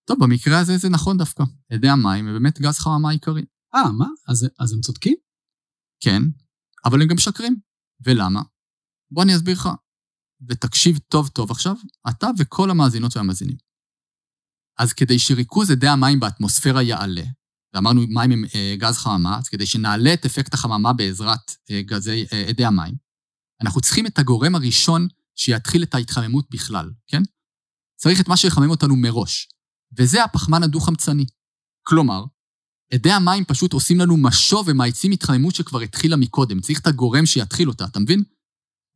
[0.08, 1.44] טוב, במקרה הזה זה נכון דווקא.
[1.74, 3.46] אדי המים הם באמת גז חממה עיקרי.
[3.76, 4.08] אה, מה?
[4.28, 5.16] אז, אז הם צודקים?
[6.00, 6.22] כן,
[6.86, 7.56] אבל הם גם משקרים.
[8.06, 8.42] ולמה?
[9.12, 9.70] בוא אני אסביר לך.
[10.50, 11.76] ותקשיב טוב טוב עכשיו,
[12.10, 13.58] אתה וכל המאזינות והמאזינים.
[14.80, 17.24] אז כדי שריכוז אדי המים באטמוספירה יעלה,
[17.74, 22.26] ואמרנו מים הם אה, גז חממה, אז כדי שנעלה את אפקט החממה בעזרת אה, גזי
[22.34, 22.96] אה, אדי המים,
[23.62, 27.22] אנחנו צריכים את הגורם הראשון שיתחיל את ההתחממות בכלל, כן?
[27.96, 29.50] צריך את מה שיחמם אותנו מראש,
[29.98, 31.26] וזה הפחמן הדו-חמצני.
[31.88, 32.24] כלומר,
[32.96, 37.70] אדי המים פשוט עושים לנו משוב ומאיצים התחממות שכבר התחילה מקודם, צריך את הגורם שיתחיל
[37.70, 38.24] אותה, אתה מבין?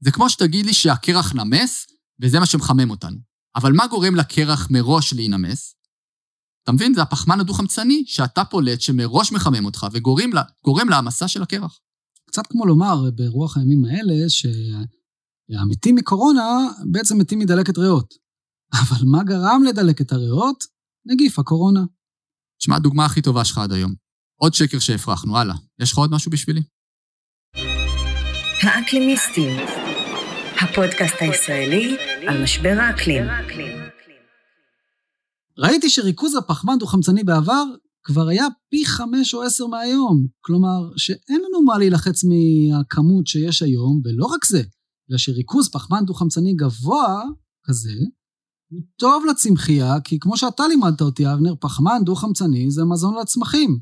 [0.04, 1.88] זה כמו שתגיד לי שהקרח נמס,
[2.22, 3.18] וזה מה שמחמם אותנו.
[3.56, 5.76] אבל מה גורם לקרח מראש להינמס?
[6.64, 6.94] אתה מבין?
[6.94, 11.80] זה הפחמן הדו-חמצני שאתה פולט, שמראש מחמם אותך וגורם להעמסה של הקרח.
[12.32, 18.14] קצת כמו לומר ברוח הימים האלה, שהמתים מקורונה בעצם מתים מדלקת ריאות.
[18.82, 20.64] אבל מה גרם לדלקת הריאות?
[21.06, 21.84] נגיף הקורונה.
[22.60, 23.94] תשמע, הדוגמה הכי טובה שלך עד היום.
[24.36, 25.56] עוד שקר שהפרחנו, הלאה.
[25.80, 26.62] יש לך עוד משהו בשבילי?
[28.62, 29.58] האקלימיסטים,
[30.62, 33.24] הפודקאסט הישראלי על משבר האקלים.
[35.58, 37.64] ראיתי שריכוז הפחמן דו-חמצני בעבר
[38.04, 40.28] כבר היה פי חמש או עשר מהיום.
[40.42, 44.62] כלומר, שאין לנו מה להילחץ מהכמות שיש היום, ולא רק זה,
[45.10, 47.24] אלא שריכוז פחמן דו-חמצני גבוה
[47.64, 47.94] כזה,
[48.72, 53.80] הוא טוב לצמחייה, כי כמו שאתה לימדת אותי, אבנר, פחמן דו-חמצני זה מזון לצמחים.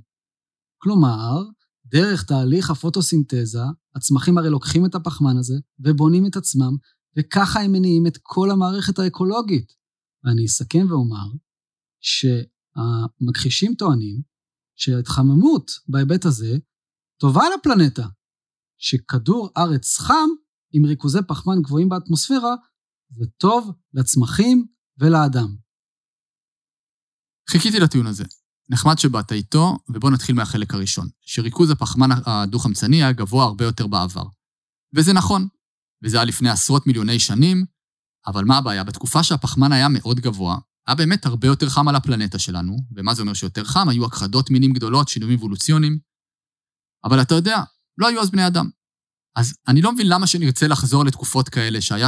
[0.82, 1.43] כלומר,
[1.86, 3.62] דרך תהליך הפוטוסינתזה,
[3.95, 6.75] הצמחים הרי לוקחים את הפחמן הזה ובונים את עצמם,
[7.17, 9.71] וככה הם מניעים את כל המערכת האקולוגית.
[10.23, 11.27] ואני אסכם ואומר
[12.78, 14.22] שהמכחישים טוענים
[14.76, 16.58] שההתחממות בהיבט הזה
[17.20, 18.08] טובה לפלנטה,
[18.78, 20.30] שכדור ארץ חם
[20.74, 22.56] עם ריכוזי פחמן גבוהים באטמוספירה
[23.10, 25.56] זה טוב לצמחים ולאדם.
[27.50, 28.24] חיכיתי לטיעון הזה.
[28.70, 34.24] נחמד שבאת איתו, ובואו נתחיל מהחלק הראשון, שריכוז הפחמן הדו-חמצני היה גבוה הרבה יותר בעבר.
[34.96, 35.48] וזה נכון,
[36.04, 37.66] וזה היה לפני עשרות מיליוני שנים,
[38.28, 38.84] אבל מה הבעיה?
[38.84, 43.21] בתקופה שהפחמן היה מאוד גבוה, היה באמת הרבה יותר חם על הפלנטה שלנו, ומה זה
[43.21, 43.89] אומר שיותר חם?
[43.89, 46.00] היו הכחדות מינים גדולות, שינויים אבולוציוניים.
[47.04, 47.63] אבל אתה יודע,
[47.97, 48.69] לא היו אז בני אדם.
[49.36, 52.08] אז אני לא מבין למה שנרצה לחזור לתקופות כאלה, שהיה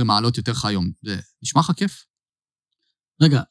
[0.00, 2.04] 8-12 מעלות יותר חם זה נשמע לך כיף?
[3.22, 3.42] רגע,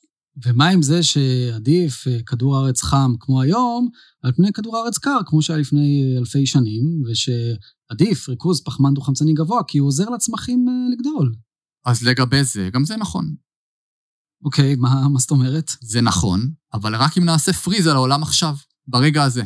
[0.46, 3.90] ומה עם זה שעדיף אה, כדור הארץ חם כמו היום,
[4.24, 9.34] על פני כדור הארץ קר, כמו שהיה לפני אה, אלפי שנים, ושעדיף ריכוז פחמן דו-חמצני
[9.34, 11.36] גבוה, כי הוא עוזר לצמחים אה, לגדול.
[11.86, 13.36] אז לגבי זה, גם זה נכון.
[14.44, 15.72] אוקיי, מה, מה זאת אומרת?
[15.82, 18.56] זה נכון, אבל רק אם נעשה פריז על העולם עכשיו,
[18.88, 19.44] ברגע הזה.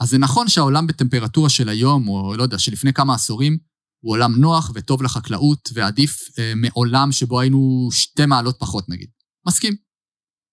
[0.00, 3.58] אז זה נכון שהעולם בטמפרטורה של היום, או לא יודע, שלפני כמה עשורים,
[4.00, 9.08] הוא עולם נוח וטוב לחקלאות, ועדיף אה, מעולם שבו היינו שתי מעלות פחות נגיד.
[9.46, 9.74] מסכים.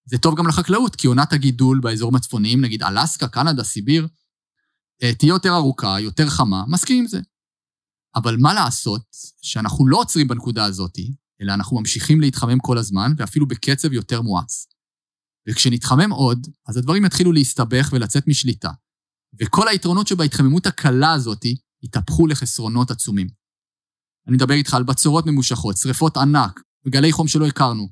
[0.05, 4.07] זה טוב גם לחקלאות, כי עונת הגידול באזורים הצפוניים, נגיד אלסקה, קנדה, סיביר,
[5.03, 7.19] אה, תהיה יותר ארוכה, יותר חמה, מסכים עם זה.
[8.15, 9.05] אבל מה לעשות
[9.41, 10.97] שאנחנו לא עוצרים בנקודה הזאת,
[11.41, 14.67] אלא אנחנו ממשיכים להתחמם כל הזמן, ואפילו בקצב יותר מואץ.
[15.49, 18.71] וכשנתחמם עוד, אז הדברים יתחילו להסתבך ולצאת משליטה.
[19.39, 21.45] וכל היתרונות שבהתחממות הקלה הזאת
[21.83, 23.27] יתהפכו לחסרונות עצומים.
[24.27, 27.89] אני מדבר איתך על בצורות ממושכות, שריפות ענק, גלי חום שלא הכרנו,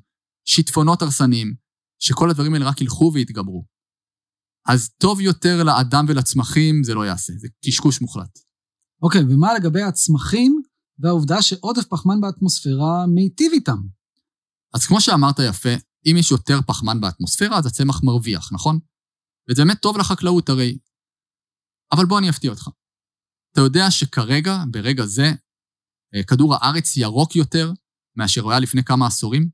[0.48, 1.54] שיטפונות הרסניים,
[2.02, 3.64] שכל הדברים האלה רק ילכו ויתגברו.
[4.68, 8.38] אז טוב יותר לאדם ולצמחים זה לא יעשה, זה קשקוש מוחלט.
[9.02, 10.62] אוקיי, okay, ומה לגבי הצמחים
[10.98, 13.78] והעובדה שעודף פחמן באטמוספירה מיטיב איתם?
[14.74, 15.74] אז כמו שאמרת יפה,
[16.06, 18.78] אם יש יותר פחמן באטמוספירה, אז הצמח מרוויח, נכון?
[19.50, 20.78] וזה באמת טוב לחקלאות הרי.
[21.92, 22.68] אבל בוא אני אפתיע אותך.
[23.52, 25.32] אתה יודע שכרגע, ברגע זה,
[26.14, 27.72] אה, כדור הארץ ירוק יותר
[28.16, 29.48] מאשר הוא היה לפני כמה עשורים?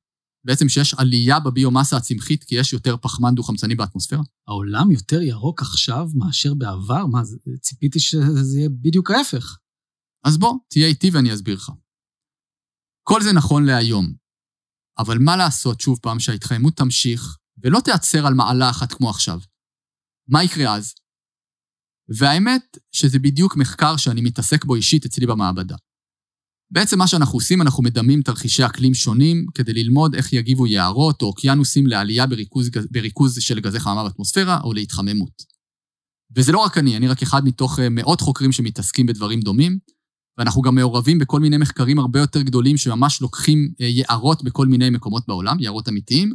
[0.45, 4.23] בעצם שיש עלייה בביומאסה הצמחית כי יש יותר פחמן דו-חמצני באטמוספירה?
[4.49, 7.07] העולם יותר ירוק עכשיו מאשר בעבר?
[7.07, 7.23] מה,
[7.61, 9.59] ציפיתי שזה יהיה בדיוק ההפך.
[10.25, 11.73] אז בוא, תהיה איתי ואני אסביר לך.
[13.03, 14.15] כל זה נכון להיום,
[14.99, 19.39] אבל מה לעשות שוב פעם שההתחממות תמשיך ולא תיעצר על מעלה אחת כמו עכשיו?
[20.29, 20.95] מה יקרה אז?
[22.19, 25.77] והאמת שזה בדיוק מחקר שאני מתעסק בו אישית אצלי במעבדה.
[26.73, 31.27] בעצם מה שאנחנו עושים, אנחנו מדמים תרחישי אקלים שונים כדי ללמוד איך יגיבו יערות או
[31.27, 35.43] אוקיינוסים לעלייה בריכוז, בריכוז של גזי חממה באטמוספירה או להתחממות.
[36.37, 39.79] וזה לא רק אני, אני רק אחד מתוך אה, מאות חוקרים שמתעסקים בדברים דומים,
[40.39, 44.91] ואנחנו גם מעורבים בכל מיני מחקרים הרבה יותר גדולים שממש לוקחים אה, יערות בכל מיני
[44.91, 46.33] מקומות בעולם, יערות אמיתיים,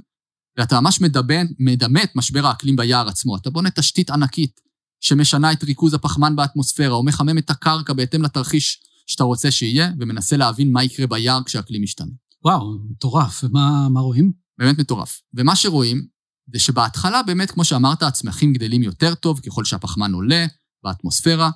[0.57, 3.37] ואתה ממש מדמה, מדמה את משבר האקלים ביער עצמו.
[3.37, 4.61] אתה בונה תשתית ענקית
[5.01, 10.37] שמשנה את ריכוז הפחמן באטמוספירה, או מחמם את הקרקע בהתאם לתרחיש שאתה רוצה שיהיה, ומנסה
[10.37, 12.11] להבין מה יקרה ביער כשהאקלים משתנה.
[12.45, 13.43] וואו, מטורף.
[13.43, 14.31] ומה רואים?
[14.57, 15.21] באמת מטורף.
[15.33, 16.05] ומה שרואים,
[16.53, 20.45] זה שבהתחלה באמת, כמו שאמרת, הצמחים גדלים יותר טוב ככל שהפחמן עולה
[20.83, 21.49] באטמוספירה,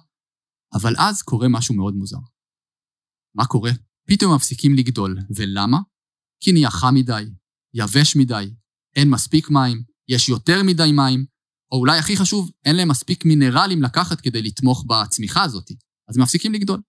[0.73, 2.17] אבל אז קורה משהו מאוד מוזר.
[3.35, 3.71] מה קורה?
[4.07, 5.17] פתאום מפסיקים לגדול.
[5.35, 5.77] ולמה?
[6.43, 7.23] כי נהיה חם מדי,
[7.73, 8.53] יבש מדי,
[8.95, 11.25] אין מספיק מים, יש יותר מדי מים,
[11.71, 15.71] או אולי הכי חשוב, אין להם מספיק מינרלים לקחת כדי לתמוך בצמיחה הזאת,
[16.09, 16.81] אז הם מפסיקים לגדול.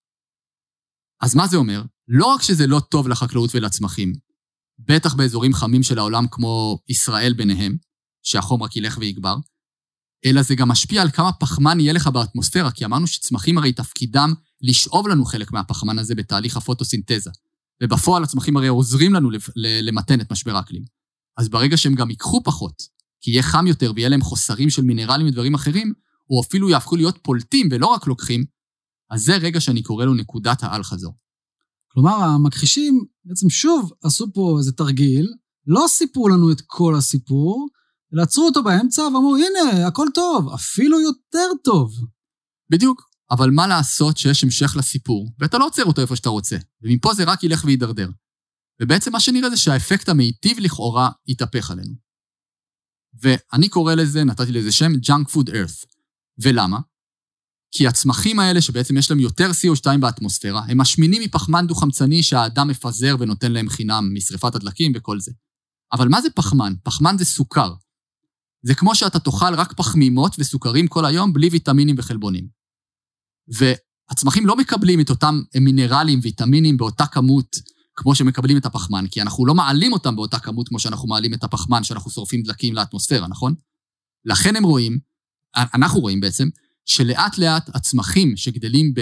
[1.22, 1.82] אז מה זה אומר?
[2.08, 4.12] לא רק שזה לא טוב לחקלאות ולצמחים,
[4.78, 7.76] בטח באזורים חמים של העולם כמו ישראל ביניהם,
[8.22, 9.36] שהחום רק ילך ויגבר,
[10.24, 14.32] אלא זה גם משפיע על כמה פחמן יהיה לך באטמוספירה, כי אמרנו שצמחים הרי תפקידם
[14.62, 17.30] לשאוב לנו חלק מהפחמן הזה בתהליך הפוטוסינתזה.
[17.82, 20.82] ובפועל הצמחים הרי עוזרים לנו למתן את משבר האקלים.
[21.36, 22.82] אז ברגע שהם גם ייקחו פחות,
[23.20, 25.92] כי יהיה חם יותר ויהיה להם חוסרים של מינרלים ודברים אחרים,
[26.30, 28.44] או אפילו יהפכו להיות פולטים ולא רק לוקחים,
[29.10, 31.14] אז זה רגע שאני קורא לו נקודת האל-חזור.
[31.92, 35.32] כלומר, המכחישים בעצם שוב עשו פה איזה תרגיל,
[35.66, 37.68] לא סיפרו לנו את כל הסיפור,
[38.14, 41.92] אלא עצרו אותו באמצע ואמרו, הנה, הכל טוב, אפילו יותר טוב.
[42.70, 47.14] בדיוק, אבל מה לעשות שיש המשך לסיפור, ואתה לא עוצר אותו איפה שאתה רוצה, ומפה
[47.14, 48.10] זה רק ילך ויידרדר.
[48.82, 51.94] ובעצם מה שנראה זה שהאפקט המיטיב לכאורה יתהפך עלינו.
[53.22, 55.86] ואני קורא לזה, נתתי לזה שם, junk food earth.
[56.42, 56.78] ולמה?
[57.72, 63.16] כי הצמחים האלה, שבעצם יש להם יותר CO2 באטמוספירה, הם משמינים מפחמן דו-חמצני שהאדם מפזר
[63.18, 65.32] ונותן להם חינם משרפת הדלקים וכל זה.
[65.92, 66.74] אבל מה זה פחמן?
[66.84, 67.74] פחמן זה סוכר.
[68.62, 72.48] זה כמו שאתה תאכל רק פחמימות וסוכרים כל היום בלי ויטמינים וחלבונים.
[73.48, 77.56] והצמחים לא מקבלים את אותם מינרלים, ויטמינים, באותה כמות
[77.96, 81.44] כמו שמקבלים את הפחמן, כי אנחנו לא מעלים אותם באותה כמות כמו שאנחנו מעלים את
[81.44, 83.54] הפחמן שאנחנו שורפים דלקים לאטמוספירה, נכון?
[84.24, 84.98] לכן הם רואים,
[85.56, 86.48] אנחנו רואים בעצם,
[86.86, 88.94] שלאט לאט הצמחים שגדלים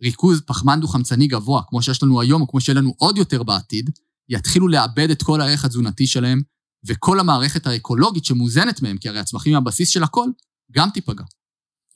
[0.00, 3.90] בריכוז פחמן דו-חמצני גבוה, כמו שיש לנו היום, או כמו שיהיה לנו עוד יותר בעתיד,
[4.28, 6.42] יתחילו לאבד את כל הערך התזונתי שלהם,
[6.86, 10.28] וכל המערכת האקולוגית שמוזנת מהם, כי הרי הצמחים הם הבסיס של הכל,
[10.72, 11.24] גם תיפגע.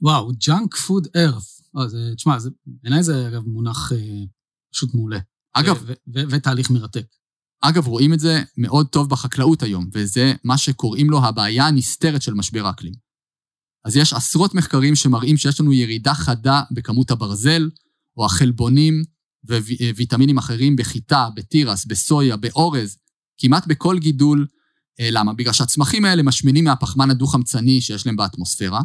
[0.00, 1.60] וואו, junk food earth.
[2.16, 3.98] תשמע, בעיניי זה אגב מונח אה,
[4.72, 5.18] פשוט מעולה.
[5.52, 5.84] אגב...
[6.30, 7.06] ותהליך מרתק.
[7.60, 12.34] אגב, רואים את זה מאוד טוב בחקלאות היום, וזה מה שקוראים לו הבעיה הנסתרת של
[12.34, 12.94] משבר האקלים.
[13.84, 17.70] אז יש עשרות מחקרים שמראים שיש לנו ירידה חדה בכמות הברזל,
[18.16, 19.02] או החלבונים
[19.94, 22.96] וויטמינים אחרים בחיטה, בתירס, בסויה, באורז,
[23.38, 24.46] כמעט בכל גידול.
[25.00, 25.32] אה, למה?
[25.32, 28.80] בגלל שהצמחים האלה משמינים מהפחמן הדו-חמצני שיש להם באטמוספירה,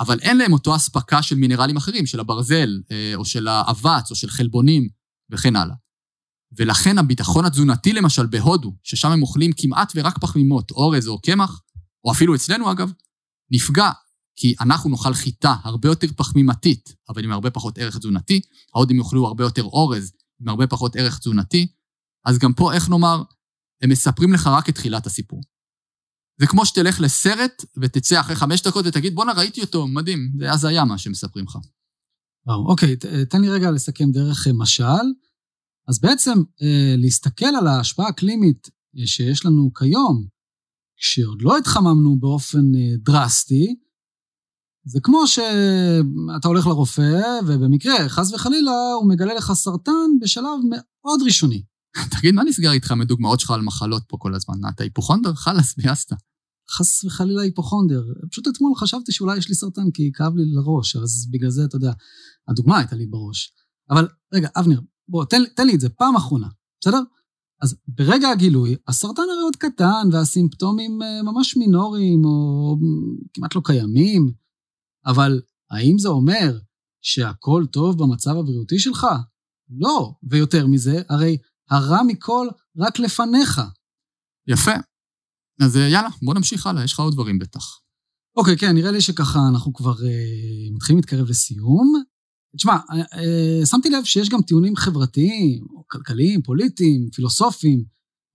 [0.00, 4.16] אבל אין להם אותו אספקה של מינרלים אחרים, של הברזל, אה, או של האבץ, או
[4.16, 4.88] של חלבונים,
[5.30, 5.74] וכן הלאה.
[6.56, 11.60] ולכן הביטחון התזונתי למשל בהודו, ששם הם אוכלים כמעט ורק פחמימות, אורז או קמח,
[12.04, 12.92] או אפילו אצלנו אגב,
[13.50, 13.90] נפגע,
[14.36, 18.40] כי אנחנו נאכל חיטה הרבה יותר פחמימתית, אבל עם הרבה פחות ערך תזונתי,
[18.74, 21.66] ההודים יאכלו הרבה יותר אורז, עם הרבה פחות ערך תזונתי,
[22.24, 23.22] אז גם פה, איך נאמר,
[23.82, 25.40] הם מספרים לך רק את תחילת הסיפור.
[26.40, 30.84] זה כמו שתלך לסרט ותצא אחרי חמש דקות ותגיד, בואנה, ראיתי אותו, מדהים, זה הזיה
[30.84, 31.58] מה שמספרים לך.
[32.46, 32.96] וואו, אוקיי,
[33.30, 35.06] תן לי רגע לסכם דרך אה, משל.
[35.88, 38.68] אז בעצם אה, להסתכל על ההשפעה הקלימית
[38.98, 40.26] אה, שיש לנו כיום,
[40.96, 42.62] כשעוד לא התחממנו באופן
[42.96, 43.74] דרסטי,
[44.84, 51.62] זה כמו שאתה הולך לרופא, ובמקרה, חס וחלילה, הוא מגלה לך סרטן בשלב מאוד ראשוני.
[52.18, 54.54] תגיד, מה נסגר איתך מדוגמאות שלך על מחלות פה כל הזמן?
[54.74, 55.34] אתה היפוכונדר?
[55.34, 56.12] חלאס, ביאסת.
[56.70, 58.02] חס וחלילה היפוכונדר.
[58.30, 61.76] פשוט אתמול חשבתי שאולי יש לי סרטן כי כאב לי לראש, אז בגלל זה, אתה
[61.76, 61.92] יודע,
[62.48, 63.52] הדוגמה הייתה לי בראש.
[63.90, 66.48] אבל רגע, אבנר, בוא, תן, תן לי את זה פעם אחרונה,
[66.80, 67.00] בסדר?
[67.62, 72.76] אז ברגע הגילוי, הסרטן הרי עוד קטן והסימפטומים אה, ממש מינוריים או
[73.34, 74.32] כמעט לא קיימים,
[75.06, 76.58] אבל האם זה אומר
[77.02, 79.06] שהכל טוב במצב הבריאותי שלך?
[79.70, 81.36] לא, ויותר מזה, הרי
[81.72, 83.60] הרע מכל רק לפניך.
[84.48, 84.74] יפה.
[85.60, 87.80] אז אה, יאללה, בוא נמשיך הלאה, יש לך עוד דברים בטח.
[88.36, 92.02] אוקיי, כן, נראה לי שככה אנחנו כבר uh, מתחילים להתקרב לסיום.
[92.56, 97.84] תשמע, אה, אה, שמתי לב שיש גם טיעונים חברתיים, כלכליים, פוליטיים, פילוסופיים,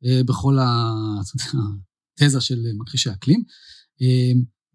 [0.06, 3.44] אה, בכל התזה של מכחישי אקלים.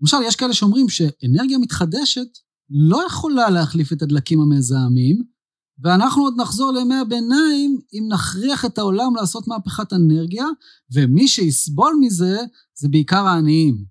[0.00, 2.26] למשל, יש כאלה שאומרים שאנרגיה מתחדשת
[2.70, 5.22] לא יכולה להחליף את הדלקים המזהמים,
[5.82, 10.46] ואנחנו עוד נחזור לימי הביניים אם נכריח את העולם לעשות מהפכת אנרגיה,
[10.94, 12.38] ומי שיסבול מזה
[12.74, 13.84] זה בעיקר העניים.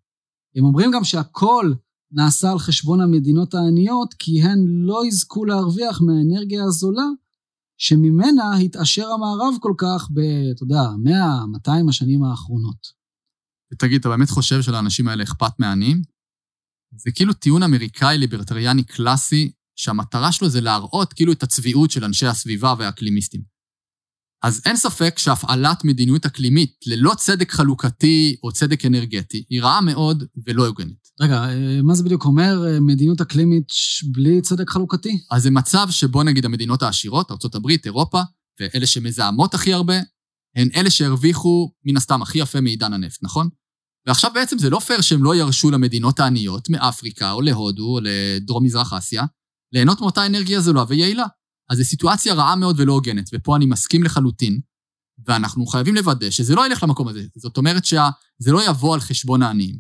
[0.55, 1.73] הם אומרים גם שהכל
[2.11, 7.05] נעשה על חשבון המדינות העניות, כי הן לא יזכו להרוויח מהאנרגיה הזולה,
[7.77, 10.19] שממנה התעשר המערב כל כך ב,
[10.55, 13.01] אתה יודע, 100, 200 השנים האחרונות.
[13.73, 16.01] ותגיד, אתה באמת חושב שלאנשים האלה אכפת מעניים?
[16.95, 19.51] זה כאילו טיעון אמריקאי ליברטריאני קלאסי,
[19.81, 23.41] שהמטרה שלו זה להראות כאילו את הצביעות של אנשי הסביבה והאקלימיסטים.
[24.43, 30.23] אז אין ספק שהפעלת מדיניות אקלימית ללא צדק חלוקתי או צדק אנרגטי היא רעה מאוד
[30.47, 31.07] ולא הוגנת.
[31.21, 31.47] רגע,
[31.83, 33.67] מה זה בדיוק אומר מדיניות אקלימית
[34.11, 35.19] בלי צדק חלוקתי?
[35.31, 38.21] אז זה מצב שבו נגיד המדינות העשירות, ארה"ב, אירופה,
[38.59, 39.95] ואלה שמזהמות הכי הרבה,
[40.55, 43.49] הן אלה שהרוויחו מן הסתם הכי יפה מעידן הנפט, נכון?
[44.07, 48.93] ועכשיו בעצם זה לא פייר שהם לא ירשו למדינות העניות מאפריקה או להודו או לדרום-מזרח
[48.93, 49.23] אסיה,
[49.73, 51.25] ליהנות מאותה אנרגיה זולה ויעילה.
[51.69, 54.59] אז זו סיטואציה רעה מאוד ולא הוגנת, ופה אני מסכים לחלוטין,
[55.25, 57.25] ואנחנו חייבים לוודא שזה לא ילך למקום הזה.
[57.35, 59.79] זאת אומרת שזה לא יבוא על חשבון העניים.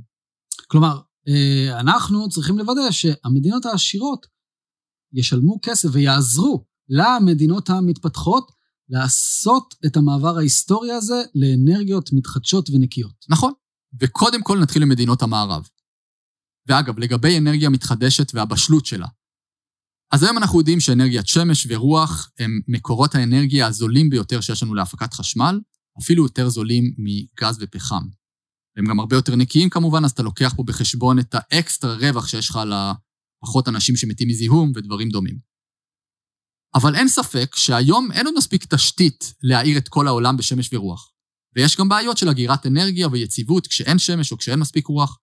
[0.67, 4.25] כלומר, אה, אנחנו צריכים לוודא שהמדינות העשירות
[5.13, 8.51] ישלמו כסף ויעזרו למדינות המתפתחות
[8.89, 13.25] לעשות את המעבר ההיסטורי הזה לאנרגיות מתחדשות ונקיות.
[13.29, 13.53] נכון,
[13.99, 15.67] וקודם כל נתחיל למדינות המערב.
[16.67, 19.07] ואגב, לגבי אנרגיה מתחדשת והבשלות שלה,
[20.11, 25.13] אז היום אנחנו יודעים שאנרגיית שמש ורוח הם מקורות האנרגיה הזולים ביותר שיש לנו להפקת
[25.13, 25.59] חשמל,
[26.01, 28.03] אפילו יותר זולים מגז ופחם.
[28.77, 32.49] הם גם הרבה יותר נקיים כמובן, אז אתה לוקח פה בחשבון את האקסטרה רווח שיש
[32.49, 35.37] לך על הפחות אנשים שמתים מזיהום ודברים דומים.
[36.75, 41.11] אבל אין ספק שהיום אין עוד מספיק תשתית להאיר את כל העולם בשמש ורוח.
[41.55, 45.17] ויש גם בעיות של אגירת אנרגיה ויציבות כשאין שמש או כשאין מספיק רוח.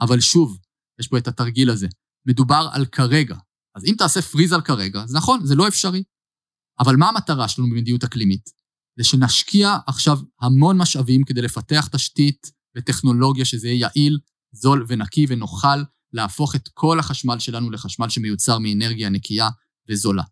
[0.00, 0.58] אבל שוב,
[1.00, 1.86] יש פה את התרגיל הזה.
[2.26, 3.36] מדובר על כרגע.
[3.76, 6.02] אז אם תעשה פריז על כרגע, אז נכון, זה לא אפשרי.
[6.80, 8.50] אבל מה המטרה שלנו במדיניות אקלימית?
[8.98, 14.18] זה שנשקיע עכשיו המון משאבים כדי לפתח תשתית וטכנולוגיה שזה יהיה יעיל,
[14.52, 19.48] זול ונקי ונוכל להפוך את כל החשמל שלנו לחשמל שמיוצר מאנרגיה נקייה
[19.88, 20.22] וזולה.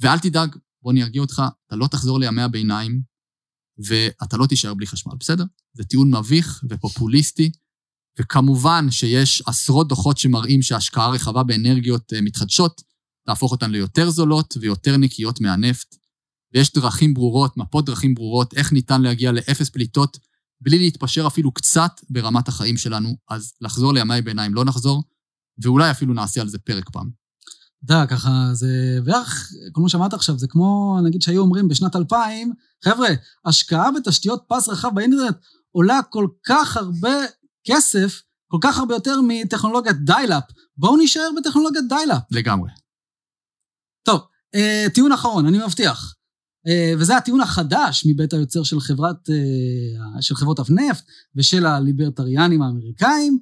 [0.00, 3.02] ואל תדאג, בוא אני ארגיע אותך, אתה לא תחזור לימי הביניים
[3.86, 5.44] ואתה לא תישאר בלי חשמל, בסדר?
[5.72, 7.52] זה טיעון מביך ופופוליסטי,
[8.20, 12.82] וכמובן שיש עשרות דוחות שמראים שהשקעה רחבה באנרגיות אה, מתחדשות
[13.26, 15.94] תהפוך אותן ליותר זולות ויותר נקיות מהנפט,
[16.54, 20.18] ויש דרכים ברורות, מפות דרכים ברורות, איך ניתן להגיע לאפס פליטות
[20.60, 25.02] בלי להתפשר אפילו קצת ברמת החיים שלנו, אז לחזור לימי ביניים לא נחזור,
[25.62, 27.10] ואולי אפילו נעשה על זה פרק פעם.
[27.84, 32.52] אתה יודע, ככה זה בערך, כמו שאמרת עכשיו, זה כמו, נגיד שהיו אומרים בשנת 2000,
[32.84, 33.08] חבר'ה,
[33.44, 35.36] השקעה בתשתיות פס רחב באינטרנט
[35.70, 37.14] עולה כל כך הרבה
[37.64, 40.44] כסף, כל כך הרבה יותר מטכנולוגיית dial-up.
[40.76, 42.22] בואו נישאר בטכנולוגיית dial-up.
[42.30, 42.70] לגמרי.
[44.02, 44.20] טוב,
[44.54, 46.14] אה, טיעון אחרון, אני מבטיח.
[46.66, 51.04] אה, וזה הטיעון החדש מבית היוצר של, חברת, אה, של חברות הנפט
[51.36, 53.38] ושל הליברטריאנים האמריקאים.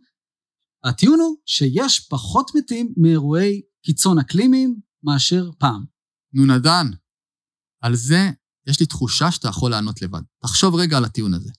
[0.85, 5.85] הטיעון הוא שיש פחות מתים מאירועי קיצון אקלימיים מאשר פעם.
[6.33, 6.87] נו נדן,
[7.81, 8.31] על זה
[8.67, 10.21] יש לי תחושה שאתה יכול לענות לבד.
[10.43, 11.51] תחשוב רגע על הטיעון הזה.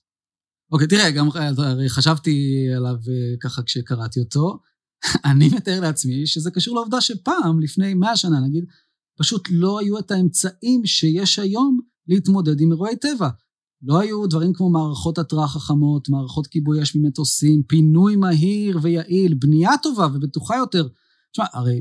[0.72, 4.58] אוקיי, תראה, גם הרי חשבתי עליו אה, ככה כשקראתי אותו.
[5.30, 8.64] אני מתאר לעצמי שזה קשור לעובדה שפעם, לפני מאה שנה נגיד,
[9.18, 13.28] פשוט לא היו את האמצעים שיש היום להתמודד עם אירועי טבע.
[13.82, 19.70] לא היו דברים כמו מערכות התרעה חכמות, מערכות כיבוי אש ממטוסים, פינוי מהיר ויעיל, בנייה
[19.82, 20.88] טובה ובטוחה יותר.
[21.32, 21.80] תשמע, הרי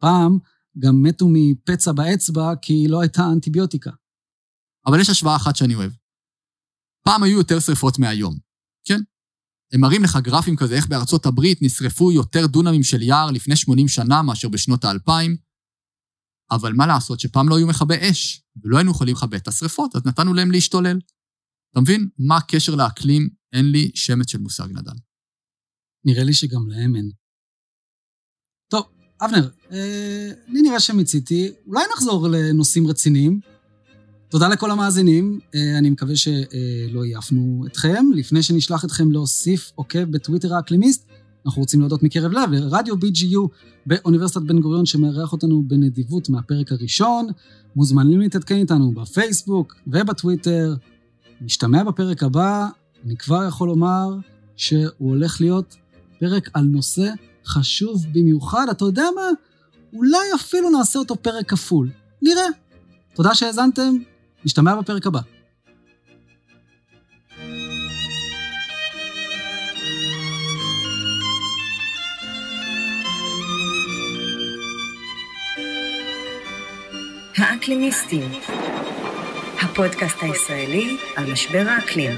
[0.00, 0.38] פעם
[0.78, 3.90] גם מתו מפצע באצבע כי לא הייתה אנטיביוטיקה.
[4.86, 5.90] אבל יש השוואה אחת שאני אוהב.
[7.08, 8.38] פעם היו יותר שריפות מהיום,
[8.84, 9.00] כן?
[9.72, 13.88] הם מראים לך גרפים כזה, איך בארצות הברית נשרפו יותר דונמים של יער לפני 80
[13.88, 15.36] שנה מאשר בשנות האלפיים,
[16.50, 20.06] אבל מה לעשות שפעם לא היו מכבי אש, ולא היינו יכולים לכבות את השרפות, אז
[20.06, 20.98] נתנו להם להשתולל.
[21.70, 22.08] אתה מבין?
[22.18, 23.28] מה הקשר לאקלים?
[23.52, 24.98] אין לי שמץ של מושג נדל.
[26.04, 27.10] נראה לי שגם להם אין.
[28.70, 28.86] טוב,
[29.24, 31.50] אבנר, אה, לי נראה שמיציתי.
[31.66, 33.40] אולי נחזור לנושאים רציניים.
[34.34, 38.06] תודה לכל המאזינים, אה, אני מקווה שלא עייפנו אתכם.
[38.14, 41.06] לפני שנשלח אתכם להוסיף עוקב בטוויטר האקלימיסט,
[41.46, 43.48] אנחנו רוצים להודות מקרב לב לרדיו BGU
[43.86, 47.26] באוניברסיטת בן גוריון שמארח אותנו בנדיבות מהפרק הראשון.
[47.76, 50.74] מוזמנים להתעדכן איתנו בפייסבוק ובטוויטר.
[51.40, 52.68] נשתמע בפרק הבא,
[53.06, 54.16] אני כבר יכול לומר
[54.56, 55.76] שהוא הולך להיות
[56.20, 57.10] פרק על נושא
[57.46, 58.66] חשוב במיוחד.
[58.70, 59.28] אתה יודע מה?
[59.92, 61.90] אולי אפילו נעשה אותו פרק כפול.
[62.22, 62.46] נראה.
[63.14, 63.96] תודה שהאזנתם,
[64.44, 65.20] נשתמע בפרק הבא.
[77.36, 78.30] האקלימיסטים,
[79.62, 82.12] הפודקאסט הישראלי על משבר האקלים,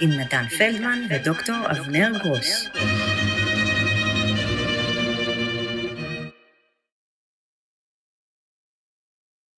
[0.00, 2.68] עם נתן פלדמן ודוקטור אבנר גרוס.